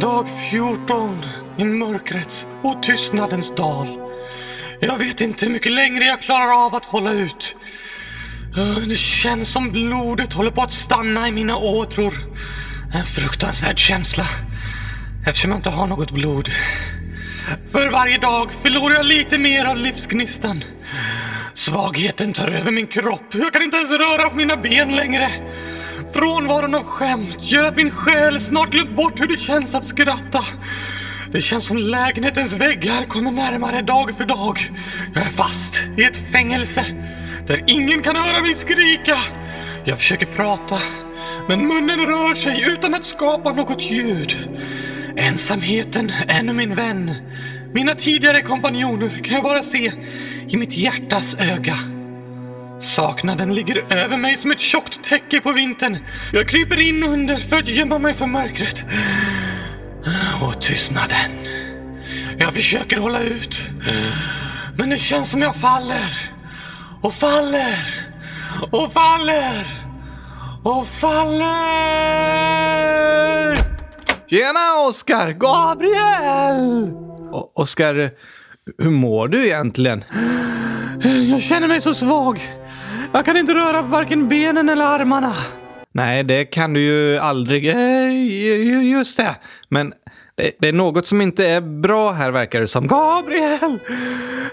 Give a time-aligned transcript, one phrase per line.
[0.00, 1.24] Dag 14
[1.58, 3.86] i mörkrets och tystnadens dal.
[4.80, 7.56] Jag vet inte hur mycket längre jag klarar av att hålla ut.
[8.88, 12.14] Det känns som blodet håller på att stanna i mina åtror.
[12.94, 14.26] En fruktansvärd känsla
[15.26, 16.48] eftersom jag inte har något blod.
[17.66, 20.62] För varje dag förlorar jag lite mer av livsgnistan.
[21.54, 23.34] Svagheten tar över min kropp.
[23.34, 25.30] Jag kan inte ens röra på mina ben längre.
[26.14, 30.44] Frånvaron av skämt gör att min själ snart glömt bort hur det känns att skratta.
[31.32, 34.58] Det känns som lägenhetens väggar kommer närmare dag för dag.
[35.14, 36.84] Jag är fast i ett fängelse
[37.46, 39.18] där ingen kan höra mig skrika.
[39.84, 40.78] Jag försöker prata,
[41.48, 44.36] men munnen rör sig utan att skapa något ljud.
[45.16, 47.14] Ensamheten är nu min vän.
[47.74, 49.92] Mina tidigare kompanjoner kan jag bara se
[50.48, 51.76] i mitt hjärtas öga.
[52.80, 55.98] Saknaden ligger över mig som ett tjockt täcke på vintern.
[56.32, 58.84] Jag kryper in under för att gömma mig för mörkret.
[60.42, 61.30] Och tystnaden.
[62.38, 63.60] Jag försöker hålla ut.
[64.76, 66.30] Men det känns som jag faller.
[67.02, 68.06] Och faller.
[68.70, 69.66] Och faller.
[70.62, 71.50] Och faller.
[74.30, 75.30] Tjena Oskar!
[75.30, 77.09] Gabriel!
[77.32, 78.10] Oskar,
[78.78, 80.04] hur mår du egentligen?
[81.30, 82.40] Jag känner mig så svag.
[83.12, 85.34] Jag kan inte röra varken benen eller armarna.
[85.92, 87.68] Nej, det kan du ju aldrig.
[87.68, 89.34] Eh, ju- ju- Just det.
[89.68, 89.92] Men
[90.58, 92.86] det, är något som inte är bra här verkar det som.
[92.86, 93.78] Gabriel!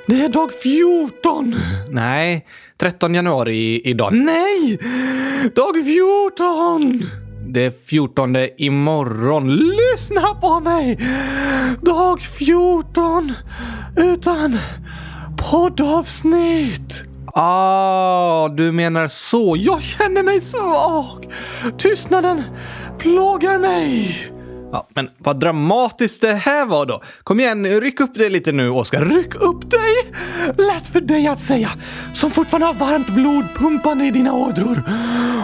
[0.08, 1.56] Det är dag 14.
[1.90, 2.46] Nej,
[2.78, 4.14] 13 januari idag.
[4.14, 4.80] Nej!
[5.56, 7.02] Dag 14!
[7.58, 9.56] Det 14 imorgon.
[9.56, 11.00] Lyssna på mig!
[11.82, 13.34] Dag 14
[13.96, 14.58] utan
[15.38, 17.04] poddavsnitt.
[17.26, 19.56] Ah, du menar så.
[19.58, 21.34] Jag känner mig svag.
[21.78, 22.44] Tystnaden
[23.00, 24.37] plågar mig.
[24.72, 27.02] Ja, men vad dramatiskt det här var då.
[27.24, 29.06] Kom igen, ryck upp dig lite nu, Oskar.
[29.06, 30.14] Ryck upp dig!
[30.58, 31.70] Lätt för dig att säga,
[32.14, 34.84] som fortfarande har varmt blod pumpande i dina ådror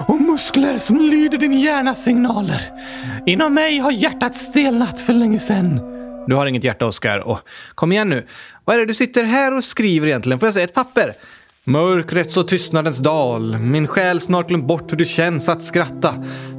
[0.07, 2.61] och muskler som lyder din hjärnas signaler.
[3.25, 5.79] Inom mig har hjärtat stelnat för länge sedan.
[6.27, 7.19] Du har inget hjärta, Oskar.
[7.19, 7.39] Och
[7.75, 8.27] kom igen nu.
[8.65, 10.39] Vad är det du sitter här och skriver egentligen?
[10.39, 11.13] Får jag se ett papper?
[11.65, 13.59] Mörkrets och tystnadens dal.
[13.59, 16.13] Min själ snart glömt bort hur det känns att skratta.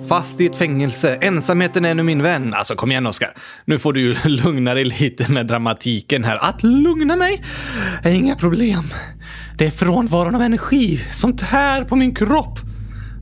[0.08, 1.18] Fast i ett fängelse.
[1.20, 2.54] Ensamheten är nu min vän.
[2.54, 3.34] Alltså kom igen Oskar.
[3.64, 6.36] Nu får du ju lugna dig lite med dramatiken här.
[6.36, 7.44] Att lugna mig
[8.02, 8.82] är inga problem.
[9.58, 12.58] Det är frånvaron av energi som tär på min kropp.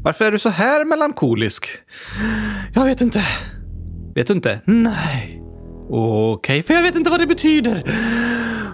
[0.02, 1.66] Varför är du så här melankolisk?
[2.74, 3.26] Jag vet inte.
[4.14, 4.60] Vet du inte?
[4.64, 5.38] Nej.
[5.90, 7.82] Okej, För jag vet inte vad det betyder.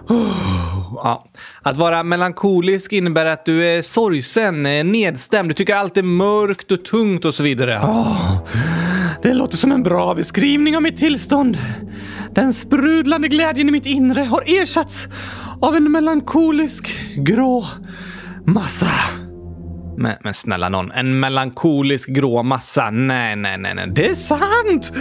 [0.09, 1.25] Ja.
[1.63, 6.71] Att vara melankolisk innebär att du är sorgsen, eh, nedstämd, du tycker allt är mörkt
[6.71, 7.81] och tungt och så vidare.
[9.23, 11.59] Det låter som en bra beskrivning av mitt tillstånd.
[12.35, 15.07] Den sprudlande glädjen i mitt inre har ersatts
[15.61, 17.67] av en melankolisk grå
[18.47, 18.91] massa.
[19.97, 22.91] Men, men snälla någon, en melankolisk grå massa?
[22.91, 23.91] Nej, nej, nej, nej.
[23.95, 24.93] Det är sant!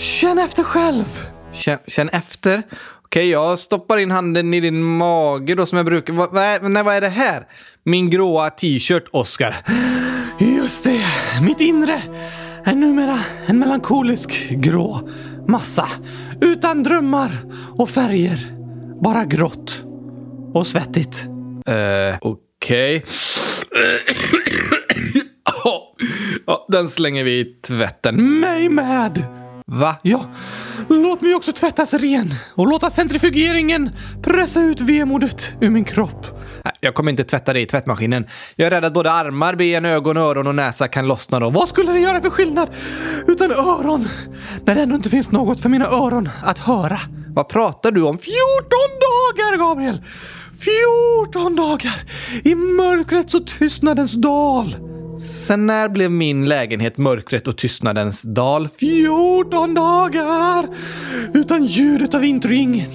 [0.00, 1.04] Känn efter själv.
[1.52, 2.62] Känn, känn efter.
[3.08, 6.12] Okej, jag stoppar in handen i din mage då som jag brukar.
[6.12, 7.46] Va, va, nej, vad är det här?
[7.84, 9.56] Min gråa t-shirt, Oscar.
[10.38, 11.04] Just det,
[11.42, 12.02] mitt inre
[12.64, 15.08] är numera en melankolisk grå
[15.46, 15.88] massa.
[16.40, 17.30] Utan drömmar
[17.76, 18.38] och färger.
[19.02, 19.84] Bara grått
[20.54, 21.24] och svettigt.
[21.66, 23.04] Eh, okej.
[26.46, 28.40] ja, den slänger vi i tvätten.
[28.40, 29.37] Mig med!
[29.70, 29.96] Va?
[30.02, 30.24] Ja,
[30.88, 33.90] låt mig också tvättas ren och låta centrifugeringen
[34.22, 36.26] pressa ut vemodet ur min kropp.
[36.80, 38.26] Jag kommer inte tvätta dig i tvättmaskinen.
[38.56, 41.50] Jag är rädd att både armar, ben, ögon, öron och näsa kan lossna då.
[41.50, 42.68] Vad skulle det göra för skillnad
[43.26, 44.08] utan öron?
[44.64, 47.00] När det ändå inte finns något för mina öron att höra.
[47.28, 48.18] Vad pratar du om?
[48.18, 48.34] 14
[49.00, 50.02] dagar, Gabriel!
[51.32, 52.00] 14 dagar
[52.44, 54.87] i mörkrets och tystnadens dal.
[55.18, 58.68] Sen när blev min lägenhet mörkret och tystnadens dal?
[58.78, 60.68] 14 dagar
[61.34, 62.90] utan ljudet av introingen.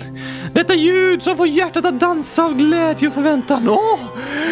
[0.53, 3.69] Detta ljud som får hjärtat att dansa av glädje och förväntan.
[3.69, 3.99] Åh,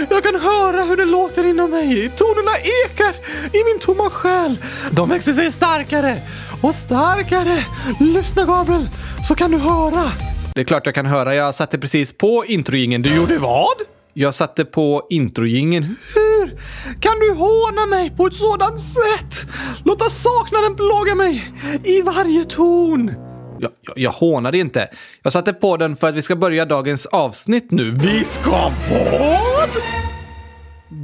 [0.10, 2.10] jag kan höra hur det låter inom mig.
[2.10, 3.16] Tonerna ekar
[3.46, 4.58] i min tomma själ.
[4.92, 6.16] De växer sig starkare
[6.62, 7.58] och starkare.
[8.00, 8.88] Lyssna Gabriel,
[9.28, 10.12] så kan du höra.
[10.56, 11.36] Det är klart jag kan höra.
[11.36, 13.02] Jag satte precis på introjingen.
[13.02, 13.76] Du gjorde vad?
[14.14, 15.96] Jag satte på introjingen.
[16.42, 16.60] Hur
[17.00, 19.48] kan du håna mig på ett sådant sätt?
[19.86, 21.54] Låta saknaden plåga mig
[21.84, 23.12] i varje ton.
[23.60, 24.88] Jag, jag, jag hånade inte.
[25.24, 27.92] Jag satte på den för att vi ska börja dagens avsnitt nu.
[27.92, 29.70] Vi ska vad?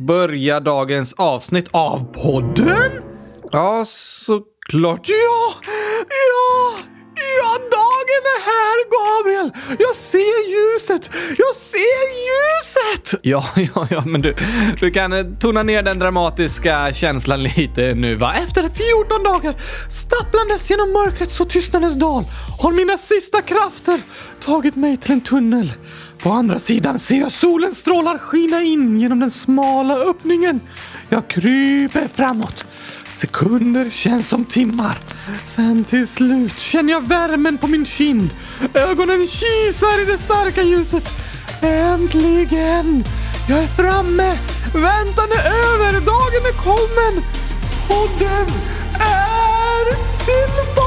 [0.07, 2.91] börja dagens avsnitt av podden?
[3.51, 5.09] Ja, såklart.
[5.09, 5.53] Ja,
[8.95, 9.51] Gabriel.
[9.79, 11.09] Jag ser ljuset.
[11.37, 13.19] Jag ser ljuset.
[13.21, 14.35] Ja, ja, ja, men du,
[14.79, 18.33] du kan eh, tona ner den dramatiska känslan lite nu, va?
[18.35, 19.55] Efter 14 dagar
[19.89, 22.23] stapplandes genom mörkrets och tystnadens dal
[22.59, 24.01] har mina sista krafter
[24.39, 25.73] tagit mig till en tunnel.
[26.23, 30.59] På andra sidan ser jag solens strålar skina in genom den smala öppningen.
[31.09, 32.65] Jag kryper framåt.
[33.17, 34.99] Sekunder känns som timmar.
[35.55, 38.29] Sen till slut känner jag värmen på min kind.
[38.73, 41.09] Ögonen kisar i det starka ljuset.
[41.61, 43.03] Äntligen!
[43.49, 44.37] Jag är framme!
[44.73, 45.91] Väntan är över!
[45.93, 47.23] Dagen är kommen!
[47.87, 48.47] Podden
[48.99, 49.85] är
[50.25, 50.86] tillbaka!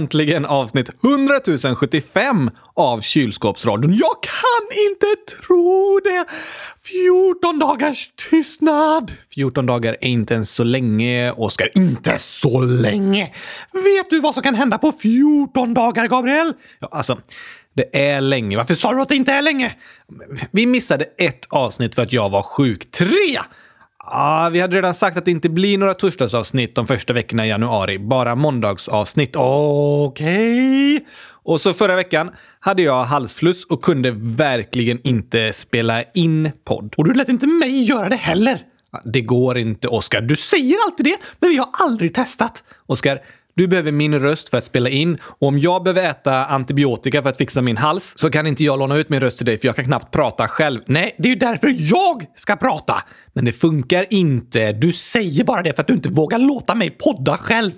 [0.00, 1.34] Äntligen avsnitt 100
[1.76, 3.96] 075 av Kylskåpsradion.
[3.96, 5.06] Jag kan inte
[5.46, 6.24] tro det!
[6.82, 9.12] 14 dagars tystnad!
[9.34, 11.68] 14 dagar är inte ens så länge, Oskar.
[11.74, 13.34] Inte så länge!
[13.72, 16.52] Vet du vad som kan hända på 14 dagar, Gabriel?
[16.78, 17.18] Ja, alltså,
[17.74, 18.56] det är länge.
[18.56, 19.76] Varför sa du att det inte är länge?
[20.50, 22.90] Vi missade ett avsnitt för att jag var sjuk.
[22.90, 23.38] Tre!
[24.12, 27.48] Ah, vi hade redan sagt att det inte blir några torsdagsavsnitt de första veckorna i
[27.48, 27.98] januari.
[27.98, 29.36] Bara måndagsavsnitt.
[29.36, 30.96] Okej.
[30.96, 31.06] Okay.
[31.42, 32.30] Och så förra veckan
[32.60, 36.94] hade jag halsfluss och kunde verkligen inte spela in podd.
[36.96, 38.58] Och du lät inte mig göra det heller.
[39.04, 40.20] Det går inte, Oskar.
[40.20, 42.64] Du säger alltid det, men vi har aldrig testat.
[42.86, 43.20] Oskar,
[43.54, 47.28] du behöver min röst för att spela in och om jag behöver äta antibiotika för
[47.28, 49.68] att fixa min hals så kan inte jag låna ut min röst till dig för
[49.68, 50.80] jag kan knappt prata själv.
[50.86, 53.02] Nej, det är ju därför jag ska prata.
[53.32, 54.72] Men det funkar inte.
[54.72, 57.72] Du säger bara det för att du inte vågar låta mig podda själv.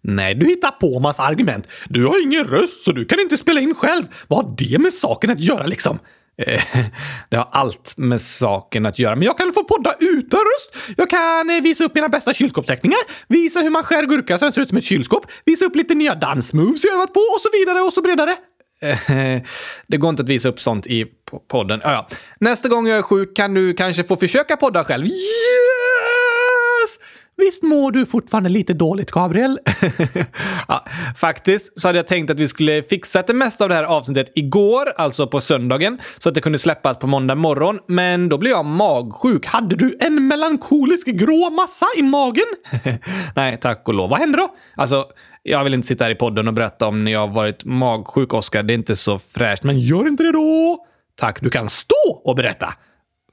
[0.00, 1.68] Nej, du hittar på massa argument.
[1.88, 4.04] Du har ingen röst så du kan inte spela in själv.
[4.28, 5.98] Vad har det med saken att göra liksom?
[6.38, 6.62] Eh,
[7.30, 9.16] det har allt med saken att göra.
[9.16, 10.96] Men jag kan få podda utan röst.
[10.96, 12.98] Jag kan eh, visa upp mina bästa kylskåpsteckningar,
[13.28, 15.94] visa hur man skär gurka så den ser ut som ett kylskåp, visa upp lite
[15.94, 18.36] nya dansmoves jag övat på och så vidare och så bredare.
[18.80, 18.98] Eh,
[19.86, 21.06] det går inte att visa upp sånt i
[21.48, 21.80] podden.
[21.84, 22.08] Ja, ja.
[22.40, 25.06] Nästa gång jag är sjuk kan du kanske få försöka podda själv.
[25.06, 25.77] Yeah!
[27.38, 29.58] Visst mår du fortfarande lite dåligt, Gabriel?
[30.68, 30.84] ja,
[31.16, 34.32] faktiskt så hade jag tänkt att vi skulle fixa det mesta av det här avsnittet
[34.34, 37.78] igår, alltså på söndagen, så att det kunde släppas på måndag morgon.
[37.86, 39.46] Men då blev jag magsjuk.
[39.46, 42.46] Hade du en melankolisk grå massa i magen?
[43.36, 44.10] Nej, tack och lov.
[44.10, 44.48] Vad hände då?
[44.76, 45.06] Alltså,
[45.42, 48.62] jag vill inte sitta här i podden och berätta om när jag varit magsjuk, Oskar.
[48.62, 49.62] Det är inte så fräscht.
[49.62, 50.86] Men gör inte det då!
[51.16, 52.74] Tack, du kan stå och berätta.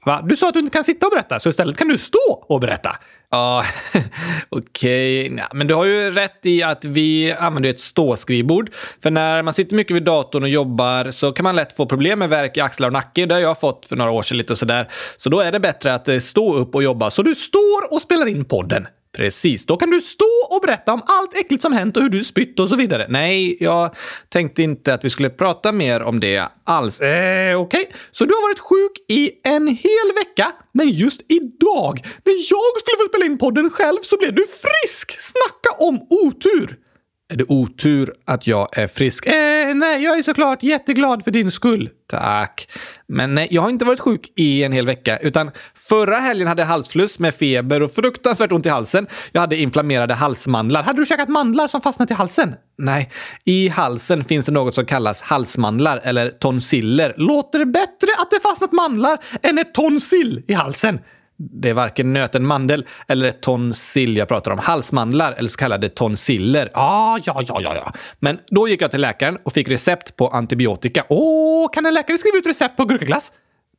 [0.06, 0.22] Va?
[0.24, 2.60] Du sa att du inte kan sitta och berätta, så istället kan du stå och
[2.60, 2.96] berätta.
[3.30, 3.64] Ja,
[4.48, 5.32] okej.
[5.32, 5.46] Okay.
[5.52, 8.70] Men du har ju rätt i att vi använder ett ståskrivbord.
[9.02, 12.18] För när man sitter mycket vid datorn och jobbar så kan man lätt få problem
[12.18, 13.26] med värk i axlar och nacke.
[13.26, 14.88] Det har jag fått för några år sedan lite och sådär.
[15.16, 17.10] Så då är det bättre att eh, stå upp och jobba.
[17.10, 18.86] Så du står och spelar in podden.
[19.16, 22.24] Precis, då kan du stå och berätta om allt äckligt som hänt och hur du
[22.24, 23.06] spytt och så vidare.
[23.08, 23.96] Nej, jag
[24.28, 27.00] tänkte inte att vi skulle prata mer om det alls.
[27.00, 27.82] Eh, okej.
[27.82, 27.96] Okay.
[28.12, 32.96] Så du har varit sjuk i en hel vecka, men just idag, när jag skulle
[32.98, 35.20] få spela in podden själv, så blev du frisk!
[35.20, 36.85] Snacka om otur!
[37.28, 39.26] Är det otur att jag är frisk?
[39.26, 41.90] Eh, nej, jag är såklart jätteglad för din skull.
[42.06, 42.68] Tack.
[43.08, 45.50] Men nej, jag har inte varit sjuk i en hel vecka, utan
[45.88, 49.06] förra helgen hade jag halsfluss med feber och fruktansvärt ont i halsen.
[49.32, 50.82] Jag hade inflammerade halsmandlar.
[50.82, 52.54] Hade du käkat mandlar som fastnat i halsen?
[52.78, 53.10] Nej,
[53.44, 57.14] i halsen finns det något som kallas halsmandlar eller tonsiller.
[57.16, 60.98] Låter det bättre att det fastnat mandlar än ett tonsill i halsen?
[61.38, 64.58] Det är varken nöten mandel eller ett tonsill jag pratar om.
[64.58, 66.70] Halsmandlar eller så kallade tonsiller.
[66.74, 67.92] Ah, ja, ja, ja, ja.
[68.18, 71.04] Men då gick jag till läkaren och fick recept på antibiotika.
[71.08, 73.32] Åh, kan en läkare skriva ut recept på gurkaglass?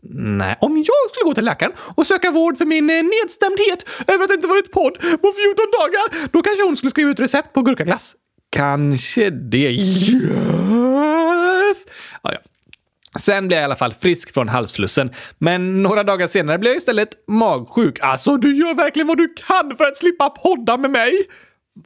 [0.09, 0.55] Nej.
[0.61, 4.29] Om jag skulle gå till läkaren och söka vård för min eh, nedstämdhet över att
[4.29, 5.21] det inte varit podd på 14
[5.79, 8.15] dagar, då kanske hon skulle skriva ut recept på gurkaglass.
[8.49, 9.71] Kanske det.
[9.71, 10.27] Yes!
[12.21, 12.39] Ah, ja.
[13.19, 16.77] Sen blev jag i alla fall frisk från halsflussen, men några dagar senare blev jag
[16.77, 17.99] istället magsjuk.
[18.01, 21.13] Alltså, du gör verkligen vad du kan för att slippa podda med mig!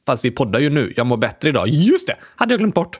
[0.05, 0.93] Fast vi poddar ju nu.
[0.97, 1.67] Jag mår bättre idag.
[1.67, 2.15] Just det!
[2.35, 2.99] Hade jag glömt bort.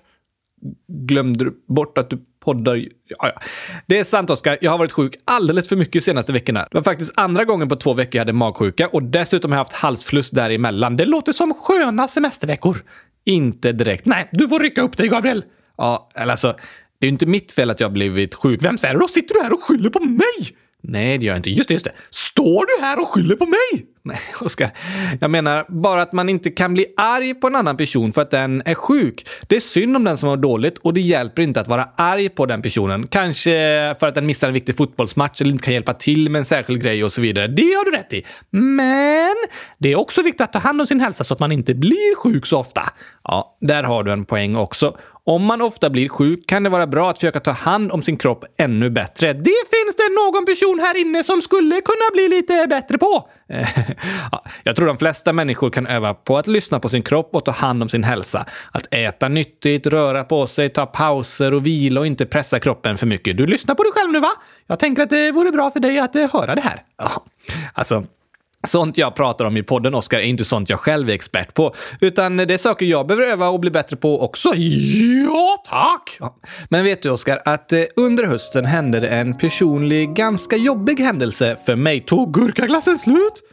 [0.87, 2.75] Glömde du bort att du poddar.
[2.75, 2.87] Ja,
[3.19, 3.41] ja.
[3.85, 4.57] Det är sant, Oskar.
[4.61, 6.59] Jag har varit sjuk alldeles för mycket de senaste veckorna.
[6.71, 9.63] Det var faktiskt andra gången på två veckor jag hade magsjuka och dessutom har jag
[9.63, 10.97] haft halsfluss däremellan.
[10.97, 12.83] Det låter som sköna semesterveckor.
[13.25, 14.05] Inte direkt.
[14.05, 15.43] Nej, du får rycka upp dig, Gabriel.
[15.77, 16.55] Ja, eller alltså,
[17.01, 18.63] det är ju inte mitt fel att jag blivit sjuk.
[18.63, 19.07] Vem är det då?
[19.07, 20.55] Sitter du här och skyller på mig?
[20.83, 21.49] Nej, det gör jag inte.
[21.49, 21.91] Just det, just det.
[22.09, 23.85] Står du här och skyller på mig?
[24.03, 24.71] Nej, Oskar.
[25.21, 28.31] Jag menar bara att man inte kan bli arg på en annan person för att
[28.31, 29.27] den är sjuk.
[29.47, 32.29] Det är synd om den som har dåligt och det hjälper inte att vara arg
[32.29, 33.07] på den personen.
[33.07, 33.51] Kanske
[33.99, 36.81] för att den missar en viktig fotbollsmatch eller inte kan hjälpa till med en särskild
[36.81, 37.47] grej och så vidare.
[37.47, 38.25] Det har du rätt i.
[38.49, 39.35] Men
[39.77, 42.15] det är också viktigt att ta hand om sin hälsa så att man inte blir
[42.15, 42.81] sjuk så ofta.
[43.23, 44.97] Ja, där har du en poäng också.
[45.31, 48.17] Om man ofta blir sjuk kan det vara bra att försöka ta hand om sin
[48.17, 49.33] kropp ännu bättre.
[49.33, 53.29] Det finns det någon person här inne som skulle kunna bli lite bättre på.
[54.63, 57.51] jag tror de flesta människor kan öva på att lyssna på sin kropp och ta
[57.51, 58.45] hand om sin hälsa.
[58.71, 63.07] Att äta nyttigt, röra på sig, ta pauser och vila och inte pressa kroppen för
[63.07, 63.37] mycket.
[63.37, 64.31] Du lyssnar på dig själv nu va?
[64.67, 66.83] Jag tänker att det vore bra för dig att eh, höra det här.
[67.73, 68.03] Alltså,
[68.67, 71.75] Sånt jag pratar om i podden, Oskar, är inte sånt jag själv är expert på,
[72.01, 74.53] utan det är saker jag behöver öva och bli bättre på också.
[74.55, 76.17] Ja, tack!
[76.19, 76.35] Ja.
[76.69, 81.57] Men vet du, Oskar, att eh, under hösten hände det en personlig, ganska jobbig händelse
[81.65, 81.99] för mig.
[81.99, 83.43] Tog gurkaglassen slut?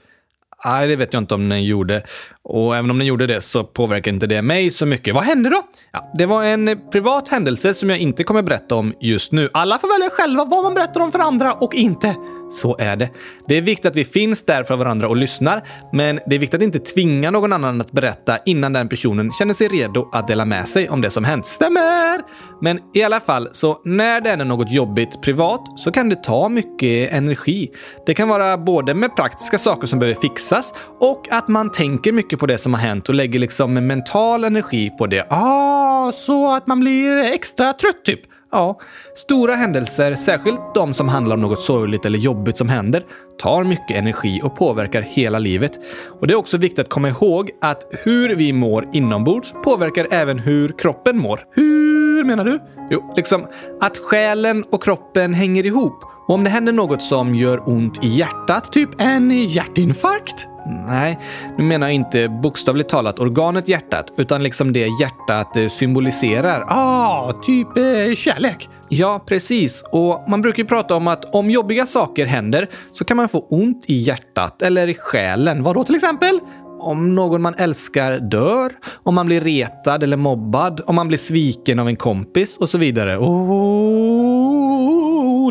[0.64, 2.02] Nej, det vet jag inte om den gjorde.
[2.48, 5.14] Och även om den gjorde det så påverkar inte det mig så mycket.
[5.14, 5.62] Vad hände då?
[5.92, 9.50] Ja, det var en privat händelse som jag inte kommer berätta om just nu.
[9.52, 12.14] Alla får välja själva vad man berättar om för andra och inte.
[12.50, 13.10] Så är det.
[13.48, 15.62] Det är viktigt att vi finns där för varandra och lyssnar,
[15.92, 19.54] men det är viktigt att inte tvinga någon annan att berätta innan den personen känner
[19.54, 21.46] sig redo att dela med sig om det som hänt.
[21.46, 22.20] Stämmer!
[22.60, 26.48] Men i alla fall, så när det är något jobbigt privat så kan det ta
[26.48, 27.70] mycket energi.
[28.06, 32.37] Det kan vara både med praktiska saker som behöver fixas och att man tänker mycket
[32.38, 35.26] på det som har hänt och lägger liksom mental energi på det.
[35.30, 38.20] Ah, så att man blir extra trött typ.
[38.52, 38.80] Ja,
[39.14, 43.04] stora händelser, särskilt de som handlar om något sorgligt eller jobbigt som händer,
[43.38, 45.72] tar mycket energi och påverkar hela livet.
[46.20, 50.38] Och Det är också viktigt att komma ihåg att hur vi mår inombords påverkar även
[50.38, 51.40] hur kroppen mår.
[51.50, 52.58] Hur menar du?
[52.90, 53.46] Jo, liksom
[53.80, 56.04] att själen och kroppen hänger ihop.
[56.28, 61.18] Och om det händer något som gör ont i hjärtat, typ en hjärtinfarkt, Nej,
[61.58, 66.64] nu menar jag inte bokstavligt talat organet hjärtat, utan liksom det hjärtat eh, symboliserar.
[66.68, 68.68] Ah, typ eh, kärlek.
[68.88, 69.84] Ja, precis.
[69.92, 73.46] Och man brukar ju prata om att om jobbiga saker händer så kan man få
[73.50, 75.62] ont i hjärtat eller i själen.
[75.62, 76.40] Vadå till exempel?
[76.80, 78.72] Om någon man älskar dör,
[79.02, 82.78] om man blir retad eller mobbad, om man blir sviken av en kompis och så
[82.78, 83.16] vidare.
[83.16, 83.92] Oh,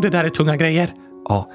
[0.01, 0.93] det där är tunga grejer.
[1.29, 1.49] Ja.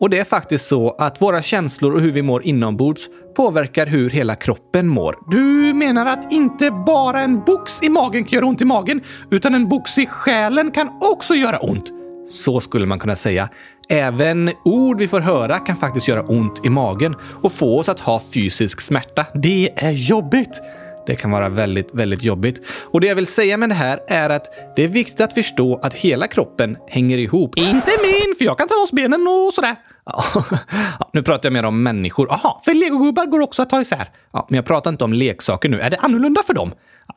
[0.00, 4.10] Och det är faktiskt så att våra känslor och hur vi mår inombords påverkar hur
[4.10, 5.16] hela kroppen mår.
[5.30, 9.54] Du menar att inte bara en box i magen kan göra ont i magen, utan
[9.54, 11.92] en box i själen kan också göra ont?
[12.28, 13.48] Så skulle man kunna säga.
[13.88, 18.00] Även ord vi får höra kan faktiskt göra ont i magen och få oss att
[18.00, 19.26] ha fysisk smärta.
[19.34, 20.60] Det är jobbigt!
[21.06, 22.62] Det kan vara väldigt, väldigt jobbigt.
[22.84, 24.46] Och det jag vill säga med det här är att
[24.76, 27.58] det är viktigt att förstå att hela kroppen hänger ihop.
[27.58, 29.76] Inte min, för jag kan ta loss benen och sådär.
[30.06, 32.32] Ja, nu pratar jag mer om människor.
[32.32, 34.10] Aha, för legogubbar går också att ta isär.
[34.32, 35.80] Ja, men jag pratar inte om leksaker nu.
[35.80, 36.72] Är det annorlunda för dem?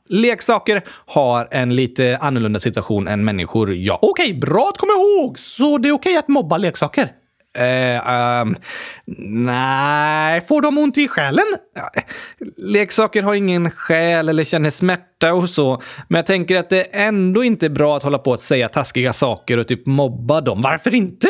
[0.09, 3.73] Leksaker har en lite annorlunda situation än människor.
[3.75, 5.39] Ja, okej, okay, bra att komma ihåg!
[5.39, 7.11] Så det är okej okay att mobba leksaker?
[7.57, 8.55] Eh, um,
[9.45, 11.45] nej, får de ont i själen?
[12.57, 15.81] Leksaker har ingen själ eller känner smärta och så.
[16.07, 19.13] Men jag tänker att det ändå inte är bra att hålla på att säga taskiga
[19.13, 20.61] saker och typ mobba dem.
[20.61, 21.27] Varför inte?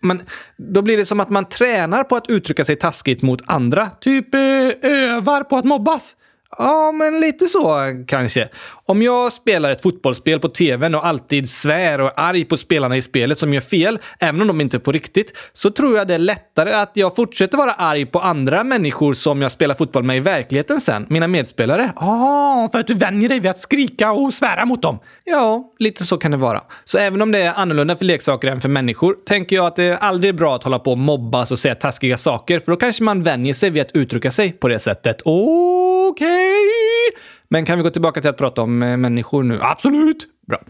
[0.00, 0.22] Men
[0.56, 3.90] då blir det som att man tränar på att uttrycka sig taskigt mot andra.
[4.00, 4.40] Typ eh,
[4.82, 6.16] övar på att mobbas.
[6.58, 8.48] Ja, men lite så kanske.
[8.86, 12.96] Om jag spelar ett fotbollsspel på tvn och alltid svär och är arg på spelarna
[12.96, 16.08] i spelet som gör fel, även om de inte är på riktigt, så tror jag
[16.08, 20.02] det är lättare att jag fortsätter vara arg på andra människor som jag spelar fotboll
[20.02, 21.92] med i verkligheten sen, mina medspelare.
[21.96, 24.98] Ja, ah, för att du vänjer dig vid att skrika och svära mot dem.
[25.24, 26.62] Ja, lite så kan det vara.
[26.84, 29.96] Så även om det är annorlunda för leksaker än för människor, tänker jag att det
[29.96, 33.02] aldrig är bra att hålla på och mobbas och säga taskiga saker, för då kanske
[33.02, 35.22] man vänjer sig vid att uttrycka sig på det sättet.
[36.08, 36.28] Okej!
[36.28, 37.22] Okay.
[37.48, 39.58] Men kan vi gå tillbaka till att prata om eh, människor nu?
[39.62, 40.28] Absolut!
[40.46, 40.62] Bra.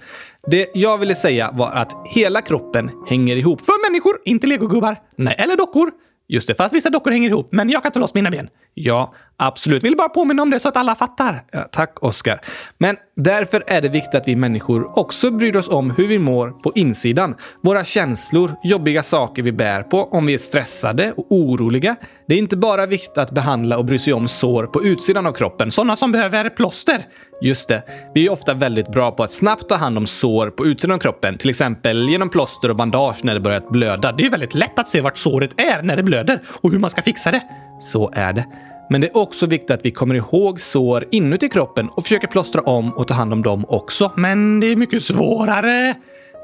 [0.50, 3.60] Det jag ville säga var att hela kroppen hänger ihop.
[3.60, 4.96] För människor, inte legogubbar.
[5.16, 5.90] Nej, eller dockor.
[6.28, 8.48] Just det, fast vissa dockor hänger ihop, men jag kan ta loss mina ben.
[8.74, 9.84] Ja, absolut.
[9.84, 11.42] Vill bara påminna om det så att alla fattar.
[11.50, 12.40] Ja, tack, Oskar.
[12.78, 16.50] Men därför är det viktigt att vi människor också bryr oss om hur vi mår
[16.50, 17.34] på insidan.
[17.60, 21.96] Våra känslor, jobbiga saker vi bär på, om vi är stressade och oroliga,
[22.28, 25.32] det är inte bara viktigt att behandla och bry sig om sår på utsidan av
[25.32, 27.06] kroppen, sådana som behöver plåster.
[27.42, 27.82] Just det.
[28.14, 30.98] Vi är ofta väldigt bra på att snabbt ta hand om sår på utsidan av
[30.98, 34.12] kroppen, till exempel genom plåster och bandage när det börjat blöda.
[34.12, 36.90] Det är väldigt lätt att se vart såret är när det blöder och hur man
[36.90, 37.42] ska fixa det.
[37.80, 38.46] Så är det.
[38.90, 42.60] Men det är också viktigt att vi kommer ihåg sår inuti kroppen och försöker plåstra
[42.60, 44.12] om och ta hand om dem också.
[44.16, 45.94] Men det är mycket svårare.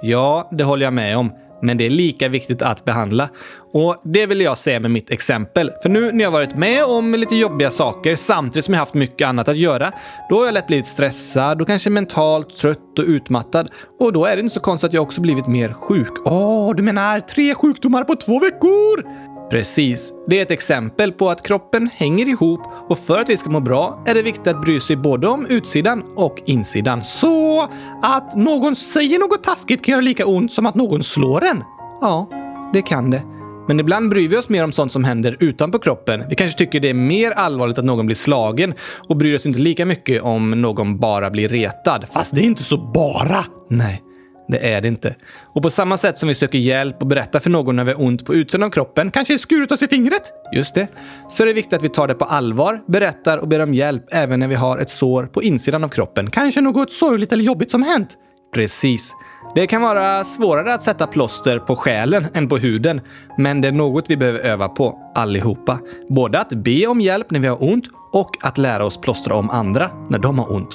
[0.02, 1.32] Ja, det håller jag med om.
[1.62, 3.28] Men det är lika viktigt att behandla.
[3.72, 5.70] Och det vill jag säga med mitt exempel.
[5.82, 9.28] För nu när jag varit med om lite jobbiga saker samtidigt som jag haft mycket
[9.28, 9.92] annat att göra,
[10.28, 13.70] då har jag lätt blivit stressad och kanske mentalt trött och utmattad.
[13.98, 16.12] Och då är det inte så konstigt att jag också blivit mer sjuk.
[16.24, 19.04] Åh, du menar tre sjukdomar på två veckor?
[19.50, 20.12] Precis.
[20.26, 23.60] Det är ett exempel på att kroppen hänger ihop och för att vi ska må
[23.60, 27.02] bra är det viktigt att bry sig både om utsidan och insidan.
[27.02, 27.68] Så
[28.02, 31.64] att någon säger något taskigt kan göra lika ont som att någon slår en?
[32.00, 32.28] Ja,
[32.72, 33.22] det kan det.
[33.68, 36.24] Men ibland bryr vi oss mer om sånt som händer utanpå kroppen.
[36.28, 38.74] Vi kanske tycker det är mer allvarligt att någon blir slagen
[39.08, 42.04] och bryr oss inte lika mycket om någon bara blir retad.
[42.12, 43.44] Fast det är inte så bara.
[43.68, 44.02] Nej.
[44.50, 45.14] Det är det inte.
[45.54, 48.02] Och på samma sätt som vi söker hjälp och berättar för någon när vi har
[48.02, 50.88] ont på utsidan av kroppen, kanske skurit oss i fingret, just det,
[51.28, 54.04] så är det viktigt att vi tar det på allvar, berättar och ber om hjälp
[54.10, 56.30] även när vi har ett sår på insidan av kroppen.
[56.30, 58.16] Kanske något sorgligt eller jobbigt som hänt.
[58.54, 59.12] Precis.
[59.54, 63.00] Det kan vara svårare att sätta plåster på själen än på huden,
[63.38, 65.78] men det är något vi behöver öva på allihopa.
[66.08, 69.50] Både att be om hjälp när vi har ont och att lära oss plåstra om
[69.50, 70.74] andra när de har ont.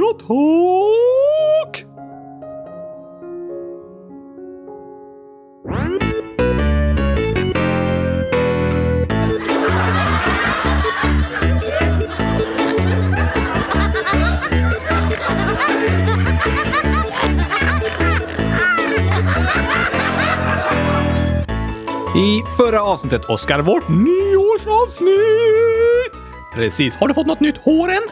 [0.00, 1.89] Ja, tack!
[22.16, 25.10] I förra avsnittet, Oskar, vårt nyårsavsnitt!
[26.54, 26.94] Precis.
[26.94, 28.02] Har du fått något nytt hår än?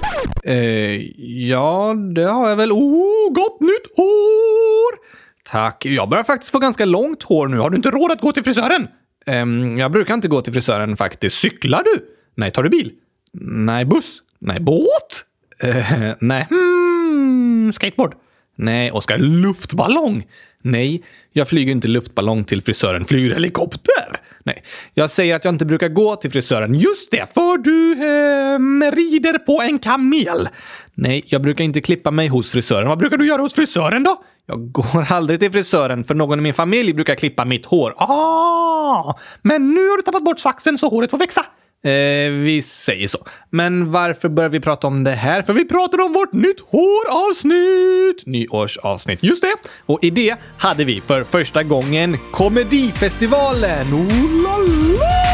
[0.44, 1.00] Eh,
[1.48, 2.72] ja, det har jag väl.
[2.72, 4.98] Oh, gott nytt hår!
[5.44, 5.86] Tack.
[5.86, 7.58] Jag börjar faktiskt få ganska långt hår nu.
[7.58, 8.88] Har du inte råd att gå till frisören?
[9.26, 9.46] Eh,
[9.78, 11.36] jag brukar inte gå till frisören faktiskt.
[11.36, 12.04] Cyklar du?
[12.34, 12.50] Nej.
[12.50, 12.92] Tar du bil?
[13.40, 13.84] Nej.
[13.84, 14.22] Buss?
[14.38, 14.60] Nej.
[14.60, 15.24] Båt?
[15.62, 16.46] Eh, nej.
[16.50, 18.14] Hmm, skateboard?
[18.56, 18.90] Nej.
[18.92, 20.26] Oskar, luftballong?
[20.62, 23.04] Nej, jag flyger inte luftballong till frisören.
[23.04, 24.20] Flyger helikopter?
[24.44, 24.62] Nej,
[24.94, 26.74] jag säger att jag inte brukar gå till frisören.
[26.74, 30.48] Just det, för du eh, rider på en kamel.
[30.94, 32.88] Nej, jag brukar inte klippa mig hos frisören.
[32.88, 34.22] Vad brukar du göra hos frisören då?
[34.46, 37.94] Jag går aldrig till frisören för någon i min familj brukar klippa mitt hår.
[37.96, 41.46] Ah, men nu har du tappat bort saxen så håret får växa.
[41.84, 43.18] Eh, vi säger så.
[43.50, 45.42] Men varför börjar vi prata om det här?
[45.42, 48.26] För vi pratar om vårt nytt håravsnitt!
[48.26, 49.54] Nyårsavsnitt, just det.
[49.86, 53.86] Och i det hade vi för första gången Komedifestivalen.
[53.94, 55.27] Oh la la!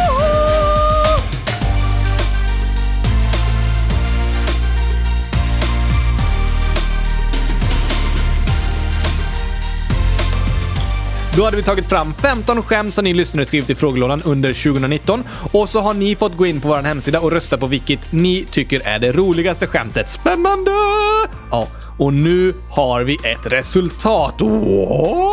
[11.37, 15.25] Då hade vi tagit fram 15 skämt som ni lyssnare skrivit i frågelådan under 2019
[15.53, 18.47] och så har ni fått gå in på vår hemsida och rösta på vilket ni
[18.51, 20.11] tycker är det roligaste skämtet.
[20.11, 20.71] Spännande!
[21.51, 21.69] Ja,
[21.99, 24.41] och nu har vi ett resultat.
[24.41, 25.25] Wow!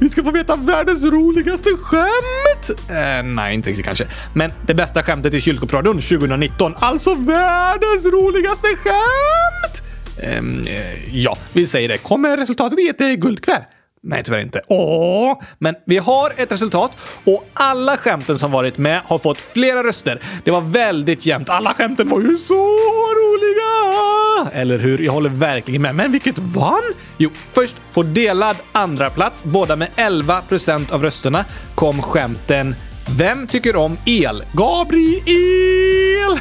[0.00, 2.80] Vi ska få veta världens roligaste skämt!
[2.90, 4.06] Eh, nej, inte riktigt kanske.
[4.34, 6.74] Men det bästa skämtet i kylskåpsradion 2019.
[6.78, 9.82] Alltså världens roligaste skämt!
[10.22, 11.98] Ehm, eh, ja, vi säger det.
[11.98, 13.62] Kommer resultatet i ett guldkväll?
[14.02, 14.60] Nej, tyvärr inte.
[14.68, 15.42] Åh!
[15.58, 16.92] Men vi har ett resultat
[17.24, 20.20] och alla skämten som varit med har fått flera röster.
[20.44, 21.48] Det var väldigt jämnt.
[21.48, 22.76] Alla skämten var ju så
[23.16, 24.50] roliga!
[24.60, 24.98] Eller hur?
[24.98, 25.94] Jag håller verkligen med.
[25.94, 26.82] Men vilket vann?
[27.18, 32.74] Jo, först på delad andra plats, båda med 11 procent av rösterna, kom skämten
[33.16, 34.44] vem tycker om el?
[34.52, 36.40] Gabriel!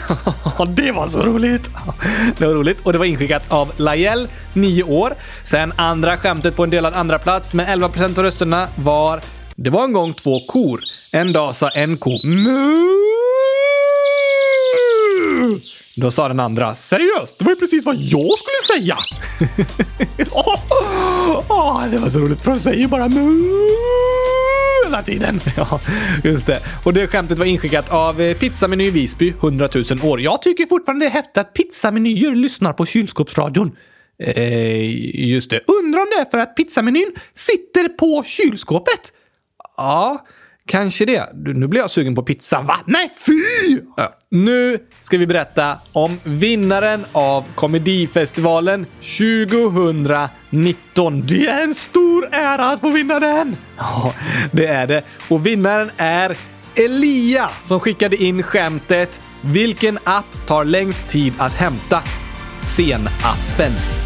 [0.76, 1.70] det var så roligt!
[2.38, 5.14] Det var roligt och det var inskickat av Lajel, 9 år.
[5.44, 9.20] Sen andra skämtet på en delad andra plats med 11% av rösterna var
[9.56, 10.80] Det var en gång två kor.
[11.14, 12.80] En dag sa en ko mu.
[15.96, 18.98] Då sa den andra seriöst, det var ju precis vad jag skulle säga.
[20.32, 20.56] oh,
[21.50, 23.42] oh, det var så roligt för de säger bara mu
[24.90, 25.40] hela tiden.
[25.58, 25.80] Ja,
[26.24, 26.60] just det.
[26.84, 30.22] Och det skämtet var inskickat av eh, Pizzameny Visby, 100 000 år.
[30.22, 33.76] Jag tycker fortfarande det är häftigt att pizzamenyer lyssnar på kylskåpsradion.
[34.24, 35.62] Eh, just det.
[35.68, 39.14] Undrar om det är för att pizzamenyn sitter på kylskåpet?
[39.78, 40.26] Ja,
[40.70, 41.30] Kanske det.
[41.34, 42.62] Nu blir jag sugen på pizza.
[42.62, 42.80] Va?
[42.86, 43.44] Nej, fy!
[43.98, 44.16] Ja.
[44.30, 51.28] Nu ska vi berätta om vinnaren av Komedifestivalen 2019.
[51.28, 53.58] Det är en stor ära att få vinna den!
[53.78, 54.14] Ja,
[54.52, 55.04] det är det.
[55.28, 56.38] Och vinnaren är
[56.76, 62.02] Elia som skickade in skämtet “Vilken app tar längst tid att hämta?”
[62.62, 63.99] Sen-appen.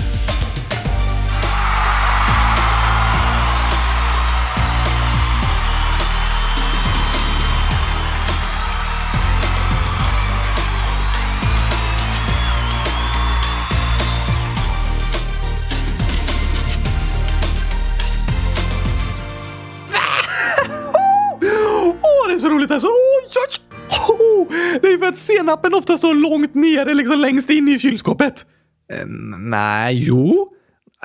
[25.13, 28.45] Att senapen ofta står långt nere, liksom längst in i kylskåpet.
[28.93, 29.05] Eh,
[29.37, 30.49] nej, jo.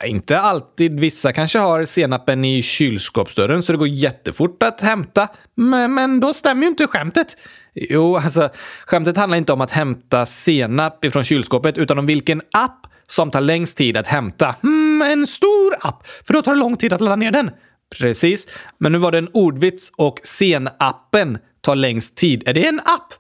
[0.07, 1.01] Inte alltid.
[1.01, 5.29] Vissa kanske har senapen i kylskåpsdörren så det går jättefort att hämta.
[5.55, 7.37] Men, men då stämmer ju inte skämtet.
[7.75, 8.49] Jo, alltså
[8.87, 13.41] skämtet handlar inte om att hämta senap ifrån kylskåpet utan om vilken app som tar
[13.41, 14.55] längst tid att hämta.
[14.63, 17.51] Hmm, en stor app, för då tar det lång tid att ladda ner den.
[17.99, 22.43] Precis, men nu var det en ordvits och senappen tar längst tid.
[22.47, 23.15] Är det en app?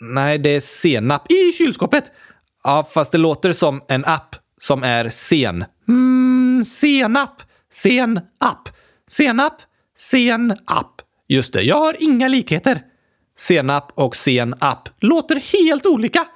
[0.00, 2.12] Nej, det är senap i kylskåpet.
[2.64, 5.64] Ja, fast det låter som en app som är sen.
[5.88, 7.42] Mm, senap.
[7.72, 8.68] Sen app.
[9.08, 9.62] Senap.
[9.98, 11.02] Sen app.
[11.28, 12.82] Just det, jag har inga likheter.
[13.38, 16.26] Senap och sen app låter helt olika.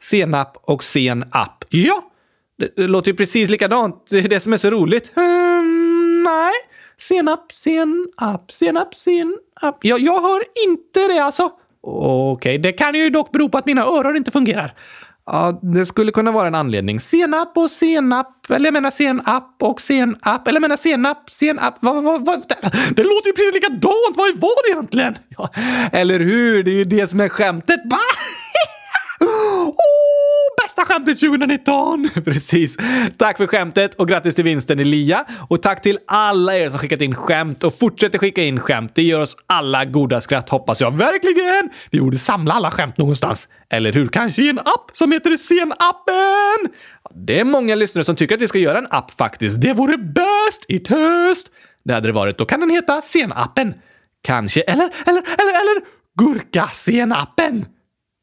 [0.00, 1.64] Senap och sen app.
[1.68, 2.10] Ja,
[2.58, 4.08] det, det låter ju precis likadant.
[4.10, 5.12] Det är det som är så roligt.
[5.16, 6.52] Mm, nej.
[6.98, 9.78] Senap, senap, senap, senap.
[9.80, 11.52] Ja, jag hör inte det alltså.
[11.86, 14.74] Okej, okay, det kan ju dock bero på att mina öron inte fungerar.
[15.26, 17.00] Ja, det skulle kunna vara en anledning.
[17.00, 21.74] Senap och senap, eller jag menar senap och senap, eller jag menar senap, senap.
[21.80, 22.42] Va, va, va,
[22.90, 24.16] Det låter ju precis likadant!
[24.16, 25.14] Vad var det egentligen?
[25.28, 25.50] Ja,
[25.92, 26.62] eller hur?
[26.62, 27.80] Det är ju det som är skämtet.
[29.20, 29.68] oh,
[30.76, 32.10] bästa skämtet 2019!
[32.24, 32.76] Precis.
[33.18, 35.24] Tack för skämtet och grattis till vinsten Elia.
[35.48, 38.92] Och tack till alla er som skickat in skämt och fortsätter skicka in skämt.
[38.94, 41.70] Det gör oss alla goda skratt hoppas jag verkligen.
[41.90, 43.48] Vi borde samla alla skämt någonstans.
[43.70, 44.06] Eller hur?
[44.06, 46.72] Kanske i en app som heter Sen-appen?
[47.14, 49.60] Det är många lyssnare som tycker att vi ska göra en app faktiskt.
[49.60, 51.50] Det vore bäst i töst!
[51.84, 52.38] Det hade det varit.
[52.38, 53.74] Då kan den heta Sen-appen.
[54.22, 55.82] Kanske, eller, eller, eller, eller
[56.18, 57.64] Gurka-senappen!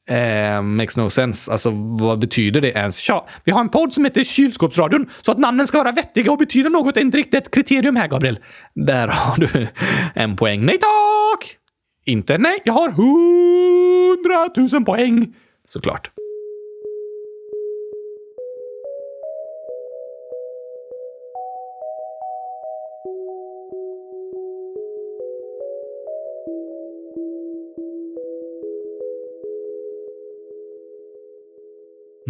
[0.10, 1.52] Eh, makes no sense.
[1.52, 3.10] Alltså, vad betyder det ens?
[3.10, 6.38] Ja, vi har en podd som heter Kylskåpsradion, så att namnen ska vara vettiga och
[6.38, 8.40] betyda något är inte riktigt ett kriterium här, Gabriel.
[8.76, 9.68] Där har du
[10.14, 10.66] en poäng.
[10.66, 11.58] Nej tack!
[12.06, 15.36] Inte nej, jag har hundratusen poäng.
[15.68, 16.12] Såklart.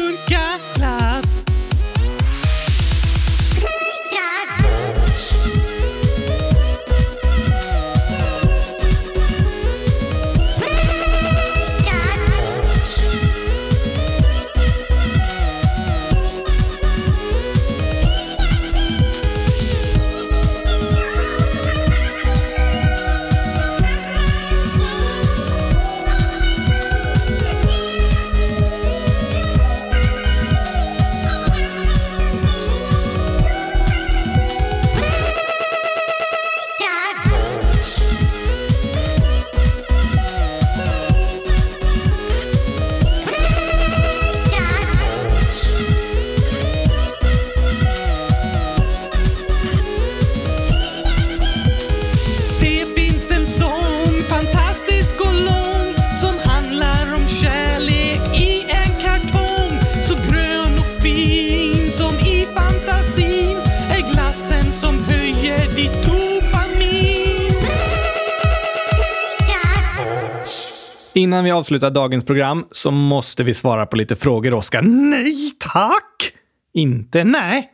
[0.00, 1.49] Gurkaglass.
[71.40, 74.82] Innan vi avslutar dagens program så måste vi svara på lite frågor, Oskar.
[74.82, 76.32] Nej tack!
[76.74, 77.70] Inte nej?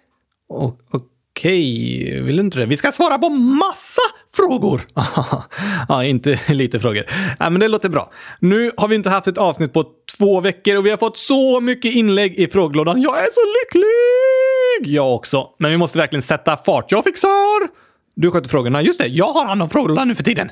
[0.48, 2.66] Okej, Okej, vill du inte det?
[2.66, 4.00] Vi ska svara på massa
[4.36, 4.80] frågor!
[5.88, 7.04] ja, inte lite frågor.
[7.38, 8.12] Ja, men det låter bra.
[8.40, 9.84] Nu har vi inte haft ett avsnitt på
[10.18, 13.02] två veckor och vi har fått så mycket inlägg i frågelådan.
[13.02, 14.94] Jag är så lycklig!
[14.94, 15.48] Jag också.
[15.58, 16.92] Men vi måste verkligen sätta fart.
[16.92, 17.68] Jag fixar!
[18.16, 18.82] Du sköter frågorna.
[18.82, 20.50] Just det, jag har hand om frågelådan nu för tiden.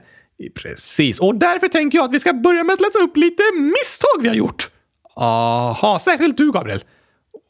[0.55, 4.23] Precis, och därför tänker jag att vi ska börja med att läsa upp lite misstag
[4.23, 4.70] vi har gjort.
[5.16, 6.85] Aha, särskilt du Gabriel.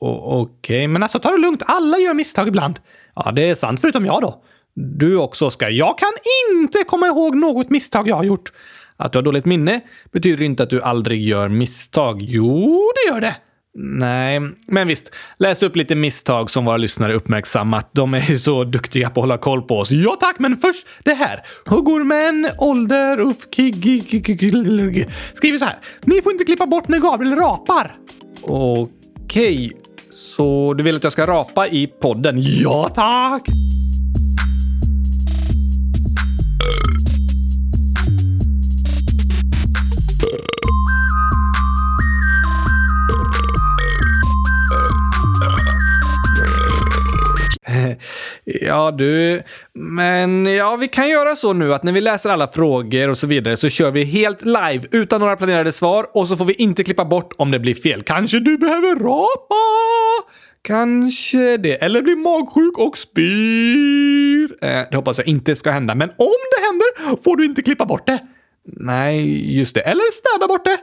[0.01, 1.63] Okej, Okej, men alltså ta det lugnt.
[1.67, 2.81] Alla gör misstag ibland.
[3.17, 4.43] Ja, det är sant förutom jag då.
[4.75, 5.71] Du också, Oskar.
[5.71, 6.13] Jag kan
[6.53, 8.53] inte komma ihåg något misstag jag har gjort.
[8.97, 9.81] Att du har dåligt minne
[10.13, 12.23] betyder inte att du aldrig gör misstag.
[12.23, 13.37] Jo, det gör det.
[13.77, 15.15] Nej, men visst.
[15.39, 17.91] Läs upp lite misstag som våra lyssnare uppmärksammat.
[17.93, 19.91] De är ju så duktiga på att hålla koll på oss.
[19.91, 21.47] Ja tack, men först det här.
[21.67, 23.37] Huggormen, ålder, uff,
[25.35, 25.77] Skriver så här.
[26.05, 27.93] Ni får inte klippa bort när Gabriel rapar.
[28.43, 29.73] Okej,
[30.11, 32.35] så du vill att jag ska rapa i podden?
[32.39, 33.74] Ja tack!
[48.45, 53.09] Ja du, men ja, vi kan göra så nu att när vi läser alla frågor
[53.09, 56.45] och så vidare så kör vi helt live utan några planerade svar och så får
[56.45, 58.03] vi inte klippa bort om det blir fel.
[58.03, 59.55] Kanske du behöver rapa?
[60.63, 61.83] Kanske det.
[61.83, 64.65] Eller bli magsjuk och spyr.
[64.65, 67.85] Eh, det hoppas jag inte ska hända, men om det händer får du inte klippa
[67.87, 68.19] bort det.
[68.65, 69.81] Nej, just det.
[69.81, 70.79] Eller städa bort det.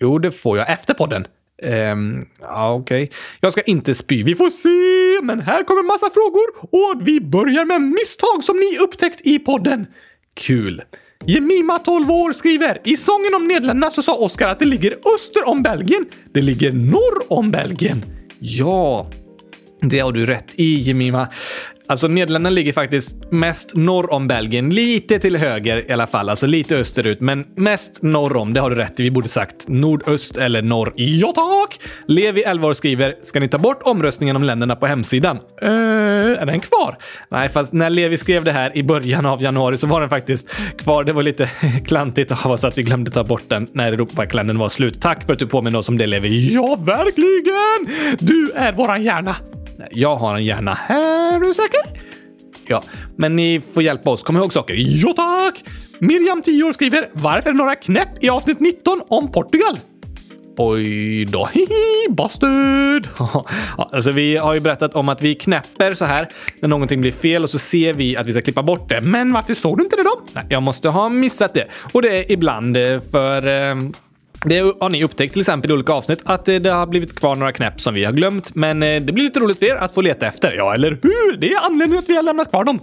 [0.00, 1.26] Jo, det får jag efter podden.
[1.62, 3.10] Ehm, ja, okej.
[3.40, 4.22] Jag ska inte spy.
[4.22, 5.24] Vi får se.
[5.26, 9.86] Men här kommer massa frågor och vi börjar med misstag som ni upptäckt i podden.
[10.34, 10.82] Kul.
[11.26, 15.48] Jemima, 12 år, skriver I sången om Nederländerna så sa Oskar att det ligger öster
[15.48, 16.06] om Belgien.
[16.32, 18.04] Det ligger norr om Belgien.
[18.38, 19.10] Ja,
[19.80, 21.28] det har du rätt i, Jemima.
[21.92, 24.70] Alltså Nederländerna ligger faktiskt mest norr om Belgien.
[24.70, 28.54] Lite till höger i alla fall, alltså lite österut, men mest norr om.
[28.54, 29.02] Det har du rätt i.
[29.02, 30.92] Vi borde sagt nordöst eller norr.
[30.96, 31.80] Ja tack!
[32.06, 35.68] Levi, 11 år, skriver “Ska ni ta bort omröstningen om länderna på hemsidan?” eh,
[36.40, 36.98] Är den kvar?
[37.28, 40.50] Nej, fast när Levi skrev det här i början av januari så var den faktiskt
[40.78, 41.04] kvar.
[41.04, 41.46] Det var lite
[41.86, 45.00] klantigt av oss att vi glömde ta bort den när Europakalendern var slut.
[45.00, 46.54] Tack för att du påminner oss om det, Levi.
[46.54, 48.16] Ja, verkligen!
[48.18, 49.36] Du är våran hjärna.
[49.90, 50.78] Jag har en hjärna.
[50.88, 51.80] Är du säker?
[52.66, 52.82] Ja,
[53.16, 54.22] men ni får hjälpa oss.
[54.22, 54.74] Kom ihåg saker.
[54.78, 55.64] Ja, tack!
[55.98, 59.78] Miriam, 10 år, skriver “Varför är det några knäpp i avsnitt 19 om Portugal?”
[60.56, 63.08] Oj då, hihi, bastard!
[63.76, 66.28] Alltså vi har ju berättat om att vi knäpper så här
[66.60, 69.00] när någonting blir fel och så ser vi att vi ska klippa bort det.
[69.00, 70.20] Men varför såg du inte det då?
[70.32, 71.66] Nej, jag måste ha missat det.
[71.92, 73.46] Och det är ibland eh, för...
[73.46, 73.74] Eh,
[74.44, 77.36] det har ni upptäckt till exempel i olika avsnitt att eh, det har blivit kvar
[77.36, 78.54] några knäpp som vi har glömt.
[78.54, 80.54] Men eh, det blir lite roligt för er att få leta efter.
[80.56, 81.36] Ja, eller hur?
[81.36, 82.80] Det är anledningen att vi har lämnat kvar dem.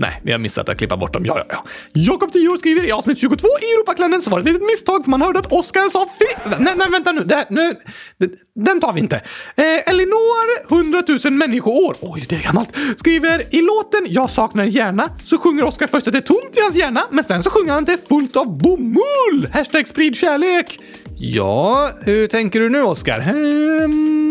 [0.00, 1.26] Nej, vi har missat att klippa bort dem.
[1.26, 1.64] Ja, ja, ja.
[1.92, 5.04] Jakob 10 år skriver i avsnitt 22 i Europaklännen så var det ett litet misstag
[5.04, 6.54] för man hörde att Oscar sa fel.
[6.58, 7.20] Nej, nej, vänta nu.
[7.20, 7.74] Det, nu
[8.18, 9.16] det, den tar vi inte.
[9.56, 11.96] Eh, Elinor, 100 000 människoår.
[12.00, 12.68] Oj, det är gammalt.
[12.96, 16.60] Skriver i låten Jag saknar hjärna så sjunger Oscar först att det är tomt i
[16.60, 19.48] hans hjärna, men sen så sjunger han att det är fullt av bomull.
[19.52, 20.78] Hashtag sprid kärlek.
[21.20, 23.20] Ja, hur tänker du nu Oscar?
[23.20, 24.28] Hmm,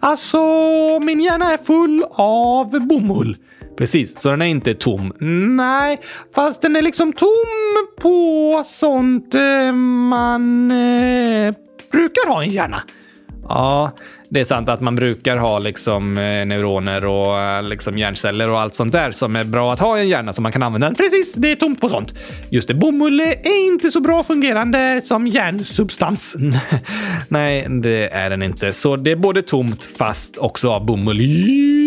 [0.00, 0.38] alltså,
[1.02, 3.36] min hjärna är full av bomull.
[3.78, 5.12] Precis, så den är inte tom.
[5.56, 6.00] Nej,
[6.34, 7.28] fast den är liksom tom
[8.00, 9.72] på sånt eh,
[10.08, 11.54] man eh,
[11.92, 12.82] brukar ha i en hjärna.
[13.42, 13.90] Ja,
[14.30, 18.60] det är sant att man brukar ha liksom eh, neuroner och eh, liksom hjärnceller och
[18.60, 20.94] allt sånt där som är bra att ha i en hjärna som man kan använda.
[20.94, 22.14] Precis, det är tomt på sånt.
[22.50, 26.36] Just det, bomull är inte så bra fungerande som hjärnsubstans.
[27.28, 28.72] Nej, det är den inte.
[28.72, 31.20] Så det är både tomt fast också av bomull.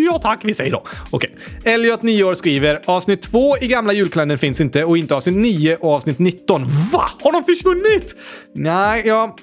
[0.06, 0.84] Ja tack, vi säger då.
[1.10, 1.30] Okej.
[1.60, 1.74] Okay.
[1.74, 5.76] Elliot, 9 år, skriver avsnitt 2 i gamla julkalendern finns inte och inte avsnitt 9
[5.76, 6.64] och avsnitt 19.
[6.92, 7.10] Va?
[7.22, 8.16] Har de försvunnit?
[8.54, 9.36] Nej, ja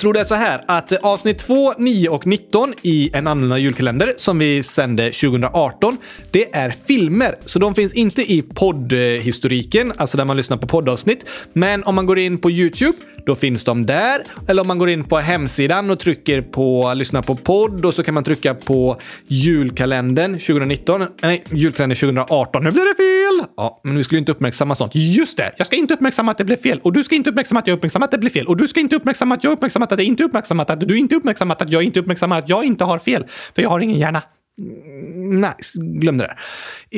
[0.00, 4.14] tror det är så här att avsnitt 2, 9 och 19 i en annorlunda julkalender
[4.16, 5.96] som vi sände 2018,
[6.30, 7.34] det är filmer.
[7.44, 11.26] Så de finns inte i poddhistoriken, alltså där man lyssnar på poddavsnitt.
[11.52, 14.22] Men om man går in på YouTube, då finns de där.
[14.48, 18.02] Eller om man går in på hemsidan och trycker på lyssna på podd och så
[18.02, 21.06] kan man trycka på julkalendern 2019.
[21.22, 22.64] Nej, julkalendern 2018.
[22.64, 23.46] Nu blir det fel!
[23.56, 24.92] Ja, men vi skulle inte uppmärksamma sånt.
[24.94, 25.52] Just det!
[25.56, 27.76] Jag ska inte uppmärksamma att det blev fel och du ska inte uppmärksamma att jag
[27.76, 30.00] uppmärksammat att det blev fel och du ska inte uppmärksamma att jag uppmärksammat uppmärksammat att
[30.00, 32.98] jag inte uppmärksammat att du inte uppmärksammat att jag inte uppmärksammar att jag inte har
[32.98, 33.24] fel.
[33.54, 34.22] För jag har ingen hjärna.
[34.58, 36.38] Mm, Nej, glöm det där.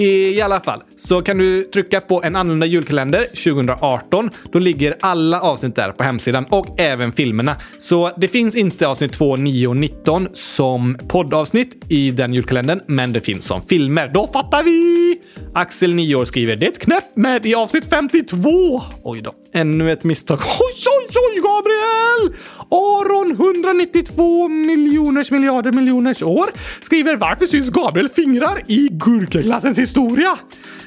[0.03, 4.31] I alla fall så kan du trycka på en annorlunda julkalender 2018.
[4.53, 7.57] Då ligger alla avsnitt där på hemsidan och även filmerna.
[7.79, 13.13] Så det finns inte avsnitt 2, 9 och 19 som poddavsnitt i den julkalendern, men
[13.13, 14.11] det finns som filmer.
[14.15, 15.21] Då fattar vi!
[15.55, 18.83] Axel, 9 år, skriver det är ett knäpp med i avsnitt 52.
[19.03, 20.39] Oj då, ännu ett misstag.
[20.61, 22.39] Oj, oj, oj, Gabriel!
[22.73, 26.51] Aron, 192 miljoners miljarder miljoners år,
[26.83, 30.37] skriver varför syns Gabriel fingrar i gurkeklassens historia?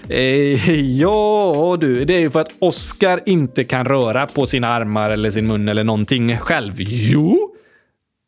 [0.09, 5.09] Eh, ja du, det är ju för att Oscar inte kan röra på sina armar
[5.09, 6.73] eller sin mun eller någonting själv.
[6.77, 7.55] Jo?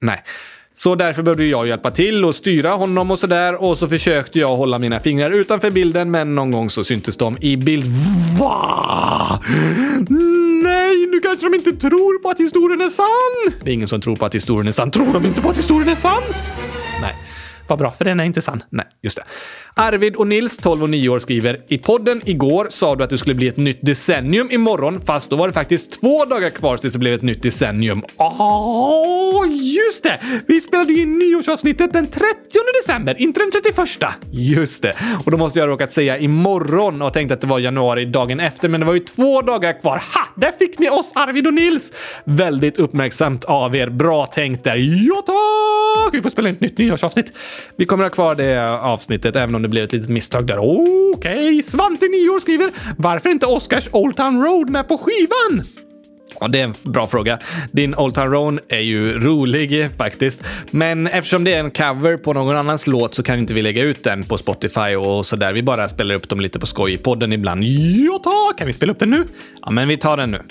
[0.02, 0.24] Nej.
[0.74, 4.58] Så därför behövde jag hjälpa till och styra honom och sådär och så försökte jag
[4.58, 7.86] hålla mina fingrar utanför bilden men någon gång så syntes de i bild.
[8.40, 9.40] Va?
[10.88, 13.60] Nej, nu kanske de inte tror på att historien är sann!
[13.64, 14.92] Det är ingen som tror på att historien är sann.
[14.92, 16.24] Tror de inte på att historien är sann?
[17.02, 17.16] Nej.
[17.68, 18.64] Vad bra, för den är inte sann.
[18.70, 19.24] Nej, just det.
[19.80, 23.18] Arvid och Nils, 12 och 9 år, skriver i podden igår sa du att det
[23.18, 26.94] skulle bli ett nytt decennium imorgon, fast då var det faktiskt två dagar kvar tills
[26.94, 28.04] det blev ett nytt decennium.
[28.18, 30.20] Åh, oh, just det!
[30.48, 32.26] Vi spelade ju in nyårsavsnittet den 30
[32.82, 33.90] december, inte den 31.
[34.32, 34.94] Just det.
[35.26, 38.70] Och då måste jag råkat säga imorgon och tänkte att det var januari dagen efter,
[38.70, 40.02] men det var ju två dagar kvar.
[40.14, 40.28] Ha!
[40.36, 41.92] Där fick ni oss, Arvid och Nils!
[42.24, 43.90] Väldigt uppmärksamt av er.
[43.90, 44.76] Bra tänkt där.
[44.76, 46.14] Ja, tack!
[46.14, 47.38] Vi får spela in ett nytt nyårsavsnitt.
[47.76, 50.58] Vi kommer ha kvar det avsnittet, även om det det blev ett litet misstag där.
[50.58, 51.62] Okej, okay.
[51.62, 55.68] Svante, 9 år, skriver “Varför inte Oscars Old Town Road med på skivan?”
[56.40, 57.40] Ja, det är en bra fråga.
[57.72, 60.44] Din Old Town Road är ju rolig faktiskt.
[60.72, 63.84] Men eftersom det är en cover på någon annans låt så kan inte vi lägga
[63.84, 65.54] ut den på Spotify och så där.
[65.54, 67.64] Vi bara spelar upp dem lite på skoj i podden ibland.
[67.64, 68.54] Ja, ta!
[68.58, 69.26] Kan vi spela upp den nu?
[69.62, 70.42] Ja, men vi tar den nu.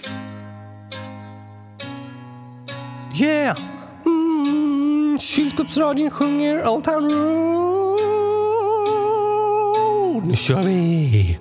[3.20, 3.58] Yeah!
[4.06, 7.75] Mm, kylskåpsradion sjunger Old Town Road.
[10.26, 11.38] Nu kör vi!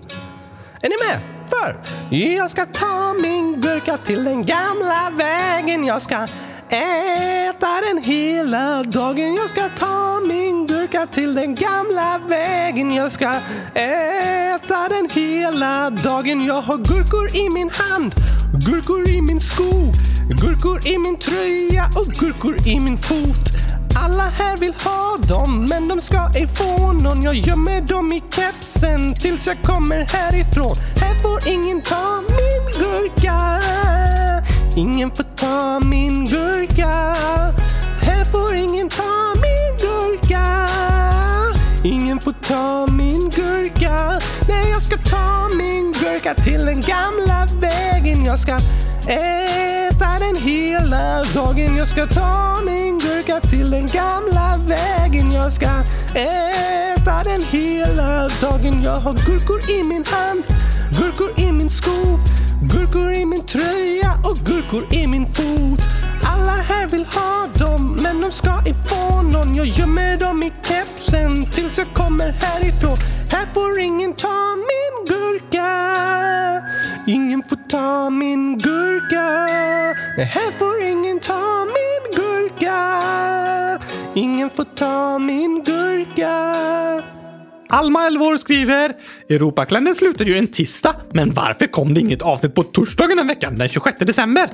[0.81, 1.19] Är ni med?
[1.49, 1.79] För
[2.15, 5.83] jag ska ta min gurka till den gamla vägen.
[5.83, 6.15] Jag ska
[6.69, 9.35] äta den hela dagen.
[9.35, 12.91] Jag ska ta min gurka till den gamla vägen.
[12.91, 13.33] Jag ska
[13.73, 16.45] äta den hela dagen.
[16.45, 18.15] Jag har gurkor i min hand,
[18.65, 19.91] gurkor i min sko,
[20.29, 23.74] gurkor i min tröja och gurkor i min fot.
[24.05, 27.21] Alla här vill ha dem, men de ska ej få någon.
[27.21, 30.75] Jag gömmer dem i kepsen tills jag kommer härifrån.
[31.01, 33.59] Här får ingen ta min gurka.
[34.75, 36.89] Ingen får ta min gurka.
[38.01, 40.67] Här får ingen ta min gurka.
[41.83, 44.19] Ingen får ta min gurka.
[44.47, 48.25] Nej, jag ska ta min gurka till den gamla vägen.
[48.25, 48.57] Jag ska
[49.07, 51.77] äta den hela dagen.
[51.77, 55.31] Jag ska ta min gurka till den gamla vägen.
[55.31, 55.69] Jag ska
[56.15, 58.81] äta den hela dagen.
[58.83, 60.43] Jag har gurkor i min hand,
[60.99, 62.19] gurkor i min sko,
[62.61, 65.81] gurkor i min tröja och gurkor i min fot.
[66.23, 69.55] Alla här vill ha dem, men de ska ej få någon.
[69.55, 72.97] Jag gömmer dem i kepsen tills jag kommer härifrån.
[73.31, 75.71] Här får ingen ta min gurka.
[77.07, 79.47] Ingen får ta min gurka.
[80.17, 82.99] Nej, här får ingen ta min gurka.
[84.13, 86.61] Ingen får ta min gurka.
[87.69, 88.93] Alma Elvor skriver
[89.29, 93.57] Europakalendern slutade ju en tisdag, men varför kom det inget avsnitt på torsdagen den veckan,
[93.57, 94.49] den 26 december?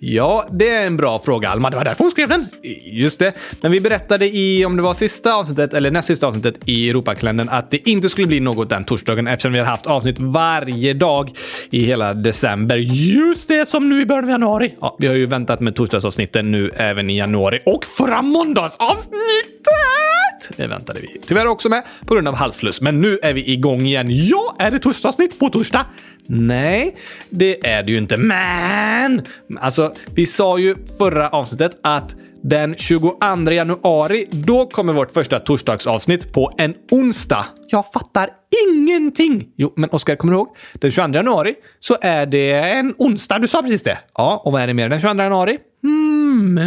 [0.00, 1.70] Ja, det är en bra fråga Alma.
[1.70, 2.46] Det var därför hon skrev den.
[2.84, 3.32] Just det.
[3.60, 7.48] Men vi berättade i, om det var sista avsnittet eller näst sista avsnittet i Europakalendern
[7.48, 11.30] att det inte skulle bli något den torsdagen eftersom vi har haft avsnitt varje dag
[11.70, 12.76] i hela december.
[12.76, 14.74] Just det, som nu i början av januari.
[14.80, 17.60] Ja, vi har ju väntat med torsdagsavsnitten nu även i januari.
[17.66, 20.56] Och förra måndagsavsnittet!
[20.56, 22.80] Det väntade vi tyvärr också med på grund av halsfluss.
[22.80, 24.06] Men nu är vi igång igen.
[24.10, 25.86] Ja, är det torsdagsavsnitt på torsdag?
[26.28, 26.96] Nej,
[27.30, 28.16] det är det ju inte.
[28.16, 29.22] Men!
[29.60, 33.16] Alltså, Alltså, vi sa ju förra avsnittet att den 22
[33.50, 37.46] januari, då kommer vårt första torsdagsavsnitt på en onsdag.
[37.68, 38.30] Jag fattar
[38.68, 39.48] ingenting!
[39.56, 40.48] Jo, men Oskar, kommer du ihåg?
[40.72, 43.38] Den 22 januari så är det en onsdag.
[43.38, 43.98] Du sa precis det.
[44.14, 45.58] Ja, och vad är det mer den 22 januari?
[45.84, 46.58] Mm.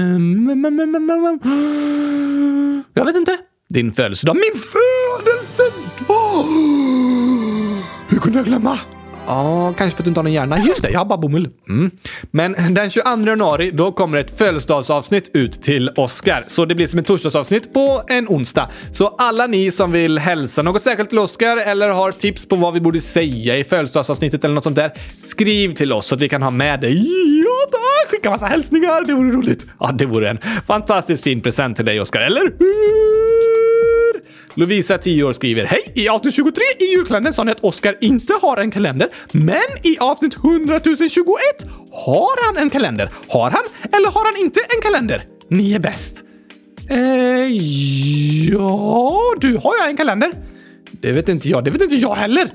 [2.94, 3.38] Jag vet inte.
[3.70, 4.36] Din födelsedag.
[4.36, 6.46] Min födelsedag!
[8.10, 8.80] Hur kunde jag glömma?
[9.30, 10.58] Ja, kanske för att du inte har någon hjärna.
[10.58, 11.50] Just det, jag har bara bomull.
[11.70, 11.92] Mm.
[12.32, 16.44] Men den 22 januari, då kommer ett födelsedagsavsnitt ut till Oscar.
[16.48, 18.70] Så det blir som ett torsdagsavsnitt på en onsdag.
[18.92, 22.74] Så alla ni som vill hälsa något särskilt till Oscar eller har tips på vad
[22.74, 26.30] vi borde säga i födelsedagsavsnittet eller något sånt där, skriv till oss så att vi
[26.30, 26.94] kan ha med dig.
[27.44, 28.12] Ja, tack!
[28.12, 29.66] Skicka massa hälsningar, det vore roligt.
[29.80, 33.69] Ja, det vore en fantastiskt fin present till dig, Oscar, eller hur?
[34.54, 35.92] Lovisa, 10 år, skriver Hej!
[35.96, 39.98] I avsnitt 23 i julkalendern sa ni att Oscar inte har en kalender, men i
[40.00, 41.28] avsnitt 100 021
[42.06, 43.12] har han en kalender.
[43.28, 45.26] Har han eller har han inte en kalender?
[45.48, 46.24] Ni är bäst.
[46.90, 46.98] Eh,
[48.52, 50.32] ja, du har jag en kalender.
[50.92, 51.64] Det vet inte jag.
[51.64, 52.50] Det vet inte jag heller.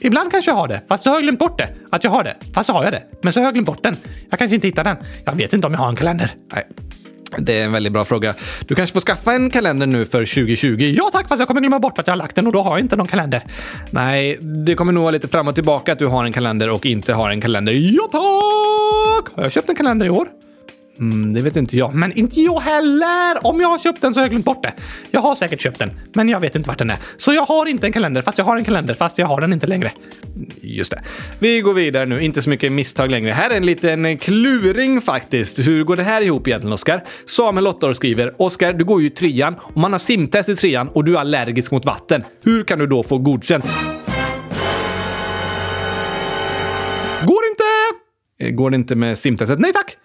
[0.00, 1.68] Ibland kanske jag har det, fast så har jag glömt bort det.
[1.90, 3.02] Att jag har det, fast så har jag det.
[3.22, 3.96] Men så har jag glömt bort den.
[4.30, 4.96] Jag kanske inte hittar den.
[5.24, 6.34] Jag vet inte om jag har en kalender.
[6.54, 6.66] Nej.
[7.38, 8.34] Det är en väldigt bra fråga.
[8.66, 10.94] Du kanske får skaffa en kalender nu för 2020?
[10.96, 12.70] Ja tack, fast jag kommer glömma bort att jag har lagt den och då har
[12.70, 13.42] jag inte någon kalender.
[13.90, 16.86] Nej, det kommer nog vara lite fram och tillbaka att du har en kalender och
[16.86, 17.72] inte har en kalender.
[17.72, 19.34] Ja tack!
[19.36, 20.28] Har jag köpt en kalender i år?
[21.00, 21.94] Mm, det vet inte jag.
[21.94, 23.46] Men inte jag heller!
[23.46, 24.72] Om jag har köpt den så har jag glömt bort det.
[25.10, 26.96] Jag har säkert köpt den, men jag vet inte vart den är.
[27.16, 29.52] Så jag har inte en kalender, fast jag har en kalender, fast jag har den
[29.52, 29.92] inte längre.
[30.60, 31.02] Just det.
[31.38, 32.20] Vi går vidare nu.
[32.22, 33.32] Inte så mycket misstag längre.
[33.32, 35.58] Här är en liten kluring faktiskt.
[35.58, 37.02] Hur går det här ihop egentligen, Oskar?
[37.26, 40.56] Samuel, 8 år, skriver Oskar, du går ju i trean och man har simtest i
[40.56, 42.24] trean och du är allergisk mot vatten.
[42.42, 43.64] Hur kan du då få godkänt?
[47.26, 47.64] Går inte!
[48.40, 49.58] Eh, går det inte med simtestet?
[49.58, 49.96] Nej tack!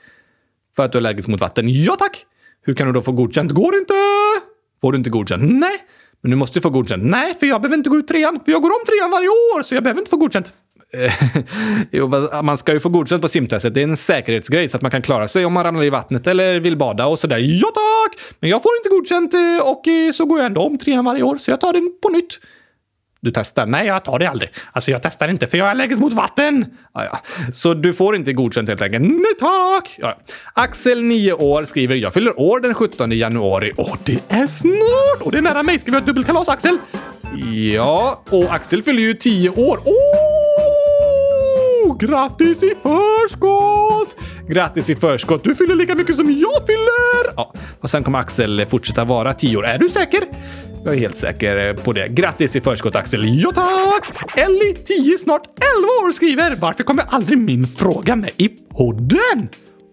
[0.76, 1.66] För att du är allergisk mot vatten?
[1.84, 2.26] Ja tack!
[2.66, 3.52] Hur kan du då få godkänt?
[3.52, 3.94] Går inte!
[4.82, 5.44] Får du inte godkänt?
[5.60, 5.78] Nej!
[6.22, 7.04] Men du måste få godkänt.
[7.04, 8.40] Nej, för jag behöver inte gå ut trean.
[8.46, 10.54] För jag går om trean varje år, så jag behöver inte få godkänt.
[11.92, 12.08] jo,
[12.44, 13.74] man ska ju få godkänt på simtestet.
[13.74, 16.28] Det är en säkerhetsgrej så att man kan klara sig om man ramlar i vattnet
[16.28, 17.38] eller vill bada och sådär.
[17.38, 18.36] Ja tack!
[18.40, 21.24] Men jag får inte godkänt eh, och eh, så går jag ändå om trean varje
[21.24, 22.40] år, så jag tar den på nytt.
[23.22, 23.66] Du testar?
[23.66, 24.50] Nej, jag tar det aldrig.
[24.72, 26.66] Alltså, jag testar inte för jag är allergisk mot vatten.
[26.94, 27.20] Ja, ja.
[27.54, 29.04] Så du får inte godkänt helt enkelt?
[29.04, 29.96] Nej tack!
[29.98, 30.18] Ja.
[30.54, 33.72] Axel, 9 år, skriver “Jag fyller år den 17 januari”.
[33.78, 35.22] Och det är snart!
[35.22, 35.80] Och det är nära mig.
[35.80, 36.78] Ska vi ha ett dubbelkalas, Axel?
[37.74, 39.80] Ja, och Axel fyller ju 10 år.
[39.86, 41.98] Oh!
[41.98, 44.16] Grattis i förskott!
[44.48, 45.44] Grattis i förskott.
[45.44, 47.34] Du fyller lika mycket som jag fyller!
[47.36, 49.66] Ja, och sen kommer Axel fortsätta vara 10 år.
[49.66, 50.22] Är du säker?
[50.86, 52.08] Jag är helt säker eh, på det.
[52.08, 53.42] Grattis i förskott Axel.
[53.42, 54.38] Ja tack!
[54.38, 59.50] Ellie, 10, snart 11 år, skriver “Varför kommer aldrig min fråga med i podden?”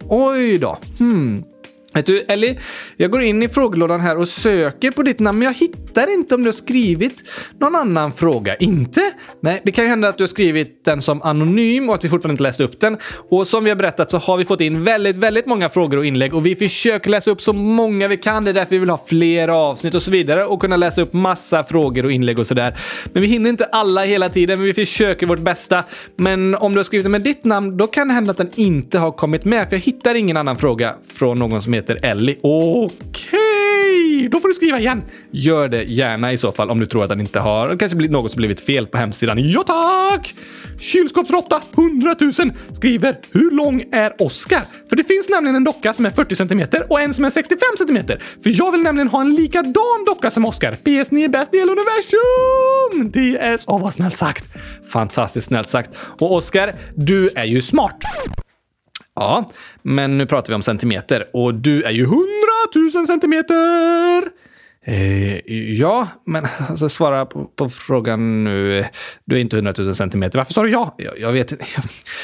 [0.08, 0.78] Oj då.
[0.98, 1.44] Hmm.
[1.94, 2.58] Vet du, Ellie,
[2.96, 6.34] jag går in i frågelådan här och söker på ditt namn, men jag hittar inte
[6.34, 7.24] om du har skrivit
[7.58, 8.56] någon annan fråga.
[8.56, 9.12] Inte?
[9.40, 12.08] Nej, det kan ju hända att du har skrivit den som anonym och att vi
[12.08, 12.98] fortfarande inte läst upp den.
[13.30, 16.06] Och som vi har berättat så har vi fått in väldigt, väldigt många frågor och
[16.06, 18.44] inlägg och vi försöker läsa upp så många vi kan.
[18.44, 21.12] Det är därför vi vill ha fler avsnitt och så vidare och kunna läsa upp
[21.12, 22.78] massa frågor och inlägg och sådär.
[23.12, 25.84] Men vi hinner inte alla hela tiden, men vi försöker vårt bästa.
[26.16, 28.50] Men om du har skrivit den med ditt namn, då kan det hända att den
[28.54, 31.98] inte har kommit med, för jag hittar ingen annan fråga från någon som heter heter
[32.02, 32.36] Ellie.
[32.42, 32.98] Okej,
[34.16, 34.28] okay.
[34.28, 35.02] då får du skriva igen.
[35.30, 38.12] Gör det gärna i så fall om du tror att den inte har kanske blivit
[38.12, 39.50] något som blivit fel på hemsidan.
[39.50, 40.34] Ja tack!
[40.80, 42.32] Kylskåpsråtta 100 000
[42.72, 46.62] skriver “Hur lång är Oscar?” För det finns nämligen en docka som är 40 cm
[46.88, 48.06] och en som är 65 cm.
[48.42, 50.72] För jag vill nämligen ha en likadan docka som Oscar.
[50.72, 53.10] PS, ni är bäst i hela universum!
[53.10, 53.64] DS.
[53.66, 54.44] Åh, oh, vad snällt sagt.
[54.92, 55.90] Fantastiskt snällt sagt.
[55.96, 57.96] Och Oscar, du är ju smart.
[59.22, 59.50] Ja,
[59.82, 64.30] men nu pratar vi om centimeter och du är ju hundratusen centimeter!
[64.84, 68.84] Eh, ja, men alltså, svara på, på, frågan nu.
[69.24, 70.38] Du är inte hundratusen centimeter.
[70.38, 70.94] Varför sa du ja?
[70.98, 71.64] Jag, jag vet inte.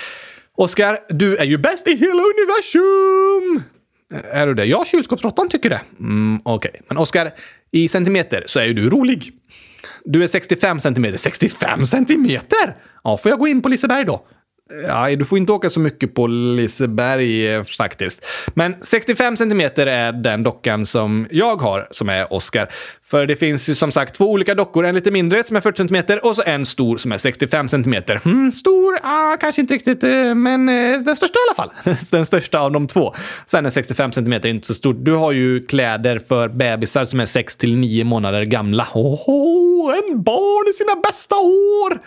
[0.56, 3.62] Oskar, du är ju bäst i hela universum!
[4.32, 4.64] Är du det?
[4.64, 5.80] Ja, kylskåpsråttan tycker det.
[6.00, 6.80] Mm, Okej, okay.
[6.88, 7.30] men Oskar,
[7.70, 9.32] i centimeter så är ju du rolig.
[10.04, 11.18] Du är 65 centimeter.
[11.18, 12.76] 65 centimeter?
[13.04, 14.26] Ja, får jag gå in på Liseberg då?
[14.86, 18.24] Ja, du får inte åka så mycket på Liseberg eh, faktiskt.
[18.54, 22.68] Men 65 centimeter är den dockan som jag har, som är Oscar.
[23.04, 24.84] För det finns ju som sagt två olika dockor.
[24.84, 28.20] En lite mindre som är 40 centimeter och så en stor som är 65 centimeter.
[28.24, 28.98] Mm, stor?
[29.02, 31.96] Ah, kanske inte riktigt, eh, men eh, den största i alla fall.
[32.10, 33.14] den största av de två.
[33.46, 34.96] Sen är 65 centimeter inte så stort.
[34.98, 38.88] Du har ju kläder för bebisar som är 6 till 9 månader gamla.
[38.94, 42.00] Oh, en barn i sina bästa år!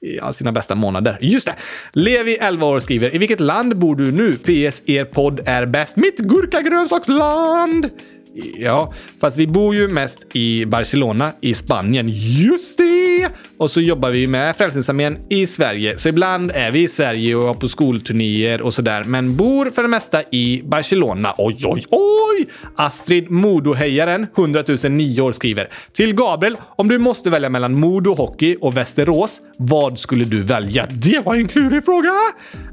[0.00, 1.18] Ja, sina bästa månader.
[1.20, 1.54] Just det!
[1.92, 4.36] Levi, 11 år, skriver “I vilket land bor du nu?
[4.36, 4.82] PS.
[4.86, 5.96] Er podd är bäst.
[5.96, 7.90] Mitt gurkagrönsaksland!”
[8.34, 12.06] Ja, fast vi bor ju mest i Barcelona i Spanien.
[12.08, 13.28] Just det!
[13.56, 15.98] Och så jobbar vi med Frälsningsarmén i Sverige.
[15.98, 19.88] Så ibland är vi i Sverige och på skolturnéer och sådär, men bor för det
[19.88, 21.34] mesta i Barcelona.
[21.38, 22.46] Oj, oj, oj!
[22.76, 26.56] Astrid Modohejaren, 100 009 år, skriver till Gabriel.
[26.76, 30.86] Om du måste välja mellan Modo Hockey och Västerås, vad skulle du välja?
[30.90, 32.12] Det var en klurig fråga!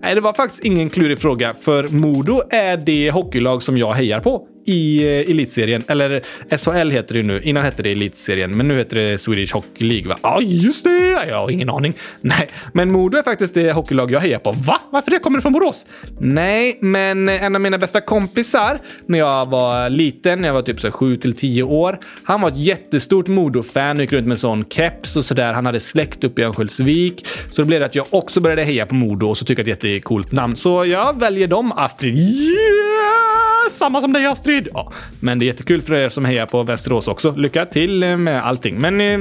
[0.01, 4.20] Nej, det var faktiskt ingen klurig fråga, för Modo är det hockeylag som jag hejar
[4.20, 5.84] på i eh, elitserien.
[5.88, 6.22] Eller
[6.57, 7.41] SHL heter det nu.
[7.43, 10.09] Innan hette det elitserien, men nu heter det Swedish Hockey League.
[10.09, 10.18] Va?
[10.22, 11.26] Ja, ah, just det!
[11.28, 11.93] Jag har ingen aning.
[12.22, 14.51] Nej, men Modo är faktiskt det hockeylag jag hejar på.
[14.51, 14.82] Va?
[14.89, 15.20] Varför det?
[15.20, 15.86] Kommer det från Borås?
[16.20, 20.61] Nej, men eh, en av mina bästa kompisar när jag var liten, när jag var
[20.61, 21.99] typ så 7 till 10 år.
[22.24, 25.53] Han var ett jättestort Modo-fan och gick runt med sån keps och sådär.
[25.53, 27.28] Han hade släkt uppe i Örnsköldsvik.
[27.51, 29.74] Så då blev det att jag också började heja på Modo och så tycker jag
[29.74, 30.55] att det är ett jättecoolt namn.
[30.55, 32.18] Så jag väljer dem, Astrid.
[32.18, 33.38] Yeah!
[33.70, 34.57] samma som dig Astrid!
[34.74, 37.32] Ja, men det är jättekul för er som hejar på Västerås också.
[37.36, 38.80] Lycka till eh, med allting.
[38.80, 39.20] Men eh,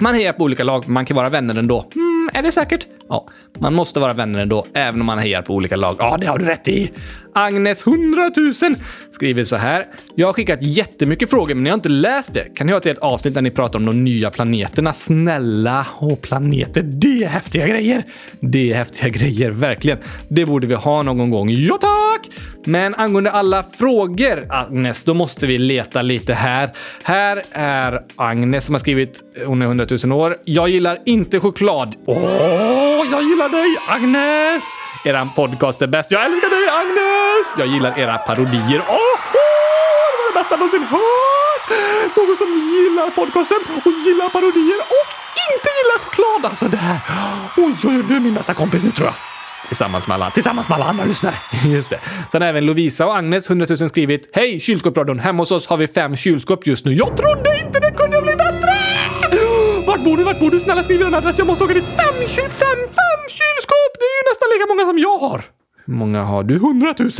[0.00, 0.88] man hejar på olika lag.
[0.88, 1.90] Man kan vara vänner ändå.
[1.94, 2.86] Mm, är det säkert?
[3.08, 3.26] Ja,
[3.58, 5.96] man måste vara vänner ändå, även om man hejar på olika lag.
[5.98, 6.90] Ja, det har du rätt i.
[7.34, 8.54] Agnes 100 000
[9.12, 9.84] skriver så här.
[10.14, 12.44] Jag har skickat jättemycket frågor, men jag har inte läst det.
[12.56, 14.92] Kan ni ha till ett avsnitt där ni pratar om de nya planeterna?
[14.92, 15.86] Snälla!
[15.94, 18.02] Och planeter, det är häftiga grejer.
[18.40, 19.98] Det är häftiga grejer, verkligen.
[20.28, 21.50] Det borde vi ha någon gång.
[21.50, 22.30] Ja, tack!
[22.68, 26.70] Men angående alla frågor, Agnes, då måste vi leta lite här.
[27.02, 30.36] Här är Agnes som har skrivit, hon är 100 000 år.
[30.44, 31.94] Jag gillar inte choklad.
[32.06, 32.18] Åh!
[33.10, 34.64] jag gillar dig Agnes!
[35.04, 36.10] Eran podcast är bäst.
[36.10, 37.46] Jag älskar dig Agnes!
[37.58, 38.82] Jag gillar era parodier.
[38.88, 41.68] Åh, oh, det var det bästa jag någonsin hört!
[42.16, 45.08] Någon som gillar podcasten och gillar parodier och
[45.52, 46.50] inte gillar choklad.
[46.50, 47.00] Alltså det här.
[47.56, 49.27] Oj, oj, du är min bästa kompis nu tror jag.
[49.66, 51.34] Tillsammans med alla, tillsammans med alla andra lyssnare.
[51.66, 52.00] Just det.
[52.32, 55.18] Sen har även Lovisa och Agnes, 100 000, skrivit Hej kylskåpsradion!
[55.18, 56.94] Hemma hos oss har vi fem kylskåp just nu.
[56.94, 58.76] Jag trodde inte det kunde bli bättre!
[59.86, 60.24] Vart bor du?
[60.24, 60.60] Vart bor du?
[60.60, 61.38] Snälla skriv en adress.
[61.38, 61.84] Jag måste åka dit.
[61.84, 63.92] Fem, fem, fem kylskåp!
[63.98, 65.44] Det är ju nästan lika många som jag har.
[65.86, 66.54] Hur många har du?
[66.54, 67.10] 100 000?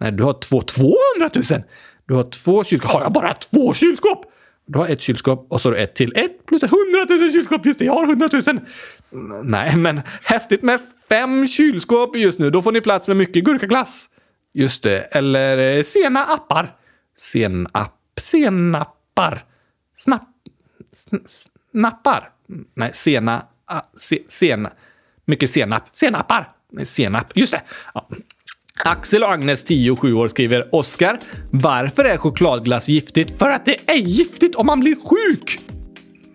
[0.00, 0.62] Nej, du har två.
[0.62, 1.62] Tvåhundratusen?
[2.08, 2.90] Du har två kylskåp.
[2.90, 4.24] Har jag bara två kylskåp?
[4.66, 6.12] Du har ett kylskåp och så har du ett till.
[6.16, 6.76] Ett plus 100
[7.10, 7.66] 000 kylskåp.
[7.66, 8.60] Just det, jag har 100 000!
[9.44, 12.50] Nej, men häftigt med fem kylskåp just nu.
[12.50, 14.08] Då får ni plats med mycket gurkaglass.
[14.52, 15.00] Just det.
[15.00, 16.74] Eller eh, sena appar.
[17.18, 17.92] Senapp.
[18.20, 19.44] Senappar.
[19.96, 20.28] Snapp.
[21.72, 22.30] Snappar.
[22.74, 23.42] Nej, sena...
[23.66, 24.70] A, se, sena.
[25.24, 25.82] Mycket senap.
[25.92, 26.52] Senappar.
[26.72, 27.32] Nej, senap.
[27.34, 27.60] Just det.
[27.94, 28.08] Ja.
[28.84, 31.18] Axel och Agnes, 10 och 7 år, skriver Oskar.
[31.50, 33.38] Varför är chokladglass giftigt?
[33.38, 35.60] För att det är giftigt om man blir sjuk!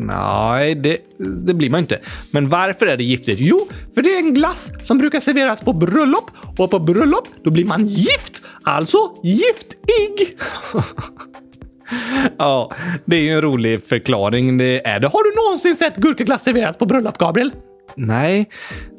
[0.05, 1.99] Nej, det, det, blir man inte.
[2.31, 3.39] Men varför är det giftigt?
[3.39, 7.51] Jo, för det är en glass som brukar serveras på bröllop och på bröllop då
[7.51, 8.41] blir man gift.
[8.63, 10.37] Alltså giftig!
[12.37, 12.71] ja,
[13.05, 14.57] det är ju en rolig förklaring.
[14.57, 15.07] Det är det.
[15.07, 17.51] Har du någonsin sett gurkaglass serveras på bröllop, Gabriel?
[17.95, 18.49] Nej,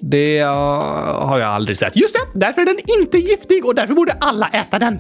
[0.01, 1.97] det uh, har jag aldrig sett.
[1.97, 2.39] Just det!
[2.39, 4.99] Därför är den inte giftig och därför borde alla äta den.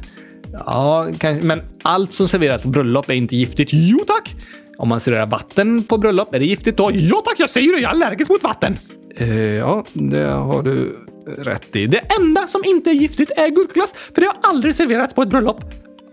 [0.52, 3.68] Ja, kanske, men allt som serveras på bröllop är inte giftigt.
[3.72, 4.34] Jo tack!
[4.78, 6.90] Om man serverar vatten på bröllop, är det giftigt då?
[6.94, 7.80] Ja tack, jag säger det!
[7.80, 8.78] Jag är allergisk mot vatten!
[9.20, 10.96] Uh, ja, det har du
[11.38, 11.86] rätt i.
[11.86, 15.28] Det enda som inte är giftigt är gurkaglass, för det har aldrig serverats på ett
[15.28, 15.64] bröllop.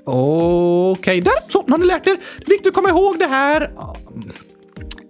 [0.06, 1.34] Okej, okay, där!
[1.48, 2.18] Så, nu har ni lärt er.
[2.38, 3.72] Det är viktigt att komma ihåg det här.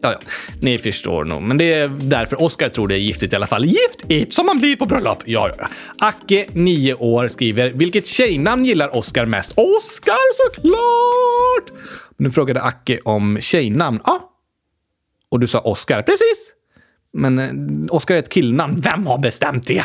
[0.01, 0.19] Ja, ja,
[0.61, 1.41] ni förstår nog.
[1.41, 3.65] Men det är därför Oskar tror det är giftigt i alla fall.
[3.65, 5.23] Giftigt som man blir på bröllop.
[5.25, 5.67] Ja, ja.
[5.99, 9.53] Acke, 9 år, skriver vilket tjejnamn gillar Oskar mest?
[9.55, 11.83] Oskar såklart!
[12.19, 13.99] Nu frågade Acke om tjejnamn.
[14.05, 14.31] Ja.
[15.29, 16.01] Och du sa Oskar.
[16.01, 16.53] Precis.
[17.13, 17.45] Men eh,
[17.83, 18.81] Oscar Oskar är ett killnamn.
[18.81, 19.83] Vem har bestämt det?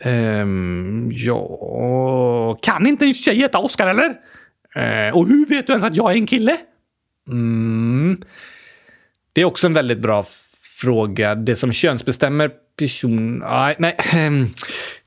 [0.00, 2.58] Ehm, ja...
[2.62, 4.14] Kan inte en tjej heta Oskar eller?
[4.74, 6.56] Ehm, och hur vet du ens att jag är en kille?
[7.28, 8.22] Mm.
[9.32, 10.24] Det är också en väldigt bra
[10.80, 11.34] fråga.
[11.34, 13.38] Det som könsbestämmer person...
[13.38, 13.96] Nej, nej.
[14.12, 14.48] ehm,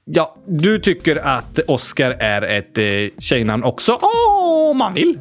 [0.10, 3.99] Ja, du tycker att Oscar är ett eh, tjejnamn också?
[4.72, 5.20] Om man vill.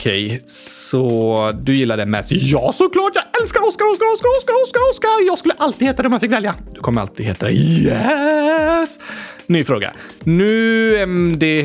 [0.00, 2.32] Okej, så du gillar den mest?
[2.32, 3.12] Ja, såklart!
[3.14, 5.26] Jag älskar Oscar, Oscar, Oscar, Oscar, Oscar, Oscar!
[5.26, 6.54] Jag skulle alltid heta det om jag fick välja.
[6.74, 7.52] Du kommer alltid heta det.
[7.52, 9.00] Yes!
[9.46, 9.92] Ny fråga.
[10.24, 11.62] Nu em, det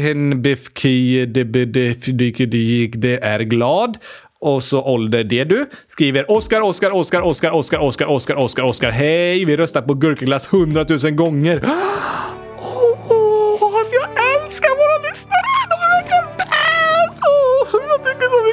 [2.95, 3.97] det är glad
[4.39, 5.69] och så ålder det du.
[5.87, 8.89] Skriver Oskar, Oskar, Oskar, Oskar, Oskar, Oskar, Oskar, Oskar, Oskar.
[8.89, 11.59] Hej, vi röstar på gurkaglass hundratusen gånger.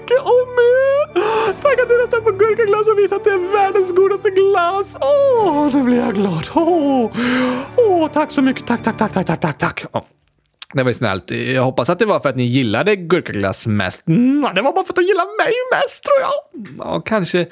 [0.03, 1.53] Tycker mycket om er!
[1.63, 4.97] Tack att ni röstar på gurkaglass och visar att det är världens godaste glass!
[5.01, 6.49] Åh, nu blir jag glad!
[6.55, 7.11] Åh,
[7.77, 8.67] åh tack så mycket!
[8.67, 9.85] Tack, tack, tack, tack, tack, tack, tack!
[10.75, 11.31] Det var ju snällt.
[11.31, 14.09] Jag hoppas att det var för att ni gillade gurkaglass mest.
[14.09, 16.67] Mm, det var bara för att de gillade mig mest tror jag.
[16.79, 17.47] Ja, kanske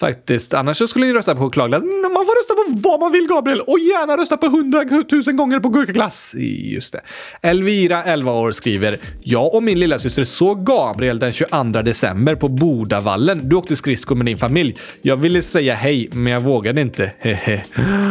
[0.00, 0.54] faktiskt.
[0.54, 1.82] Annars så skulle ni rösta på chokladglass.
[1.82, 3.60] Mm, Man får rösta på vad man vill, Gabriel.
[3.60, 6.34] Och gärna rösta på hundratusen gånger på gurkaglass.
[6.74, 7.00] Just det.
[7.42, 12.48] Elvira, 11 år, skriver Jag och min lilla syster såg Gabriel den 22 december på
[12.48, 13.48] Bodavallen.
[13.48, 14.76] Du åkte skridskor med din familj.
[15.02, 17.12] Jag ville säga hej, men jag vågade inte.
[17.18, 17.64] Hehe.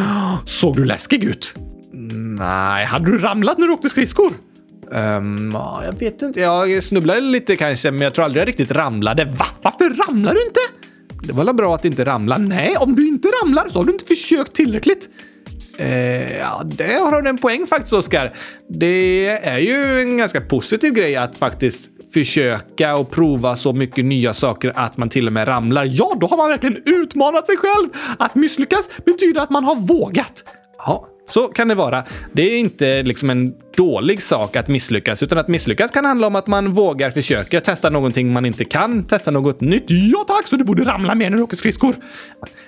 [0.45, 1.53] Såg du läskig ut?
[1.93, 4.31] Mm, nej, hade du ramlat när du åkte skridskor?
[4.91, 6.39] Um, jag vet inte.
[6.39, 9.25] Jag snubblade lite kanske, men jag tror aldrig jag riktigt ramlade.
[9.25, 9.45] Va?
[9.61, 10.59] Varför ramlar du inte?
[11.23, 12.37] Det var väl bra att inte ramla?
[12.37, 15.09] Nej, om du inte ramlar så har du inte försökt tillräckligt.
[15.77, 18.33] Eh, ja, det har du en poäng faktiskt, Oskar.
[18.67, 24.33] Det är ju en ganska positiv grej att faktiskt försöka och prova så mycket nya
[24.33, 25.83] saker att man till och med ramlar.
[25.89, 27.89] Ja, då har man verkligen utmanat sig själv.
[28.19, 30.43] Att misslyckas betyder att man har vågat.
[30.77, 32.03] Ja, så kan det vara.
[32.31, 36.35] Det är inte liksom en dålig sak att misslyckas, utan att misslyckas kan handla om
[36.35, 39.85] att man vågar försöka testa någonting man inte kan, testa något nytt.
[39.87, 41.95] Ja tack, så du borde ramla mer när du åker skridskor.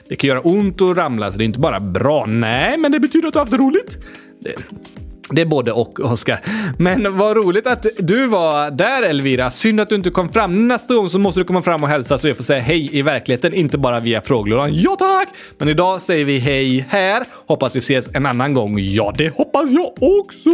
[0.10, 2.26] Det kan göra ont att ramla, så det är inte bara bra.
[2.26, 3.97] Nej, men det betyder att du har haft roligt.
[4.41, 4.56] Det,
[5.32, 6.39] det är både och, Oskar.
[6.78, 9.51] Men vad roligt att du var där, Elvira.
[9.51, 10.67] Synd att du inte kom fram.
[10.67, 13.01] Nästa gång så måste du komma fram och hälsa så jag får säga hej i
[13.01, 14.69] verkligheten, inte bara via frågelådan.
[14.73, 15.30] Ja, tack!
[15.57, 17.26] Men idag säger vi hej här.
[17.47, 18.80] Hoppas vi ses en annan gång.
[18.80, 20.49] Ja, det hoppas jag också!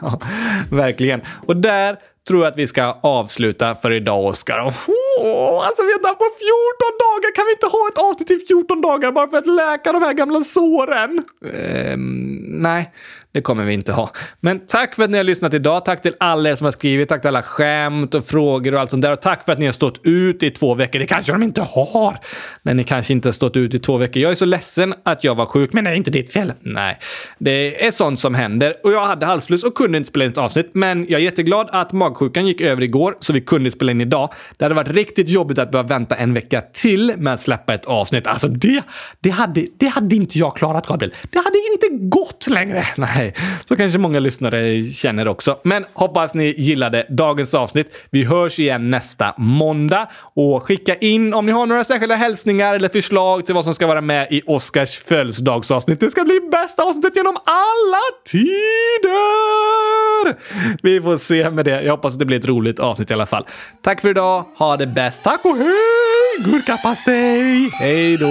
[0.00, 0.20] Ja,
[0.70, 1.20] verkligen.
[1.46, 1.96] Och där
[2.28, 4.58] tror jag att vi ska avsluta för idag, Oskar.
[4.58, 6.44] Oh, alltså vänta, på 14
[6.98, 10.02] dagar kan vi inte ha ett avsnitt i 14 dagar bara för att läka de
[10.02, 11.24] här gamla såren?
[11.54, 12.92] Ehm, nej,
[13.34, 14.10] det kommer vi inte ha.
[14.40, 15.84] Men tack för att ni har lyssnat idag.
[15.84, 17.08] Tack till alla er som har skrivit.
[17.08, 19.12] Tack till alla skämt och frågor och allt sånt där.
[19.12, 20.98] Och tack för att ni har stått ut i två veckor.
[20.98, 22.18] Det kanske de inte har.
[22.62, 24.22] Men ni kanske inte har stått ut i två veckor.
[24.22, 26.52] Jag är så ledsen att jag var sjuk, men det är inte ditt fel.
[26.60, 26.98] Nej,
[27.38, 28.74] det är sånt som händer.
[28.84, 30.70] Och jag hade halsfluss och kunde inte spela in ett avsnitt.
[30.72, 34.32] Men jag är jätteglad att magsjukan gick över igår, så vi kunde spela in idag.
[34.56, 37.84] Det hade varit riktigt jobbigt att behöva vänta en vecka till med att släppa ett
[37.84, 38.26] avsnitt.
[38.26, 38.82] Alltså det,
[39.20, 41.14] det, hade, det hade inte jag klarat, Gabriel.
[41.30, 42.86] Det hade inte gått längre.
[43.24, 43.34] Nej,
[43.68, 45.58] så kanske många lyssnare känner också.
[45.62, 47.94] Men hoppas ni gillade dagens avsnitt.
[48.10, 52.88] Vi hörs igen nästa måndag och skicka in om ni har några särskilda hälsningar eller
[52.88, 56.00] förslag till vad som ska vara med i Oscars födelsedagsavsnitt.
[56.00, 58.00] Det ska bli bästa avsnittet genom alla
[58.30, 58.54] tider!
[60.82, 61.82] Vi får se med det.
[61.82, 63.46] Jag hoppas att det blir ett roligt avsnitt i alla fall.
[63.82, 64.44] Tack för idag.
[64.58, 65.22] Ha det bäst.
[65.22, 66.44] Tack och hej!
[66.44, 67.70] Gurkapastej!
[67.80, 68.26] Hej då!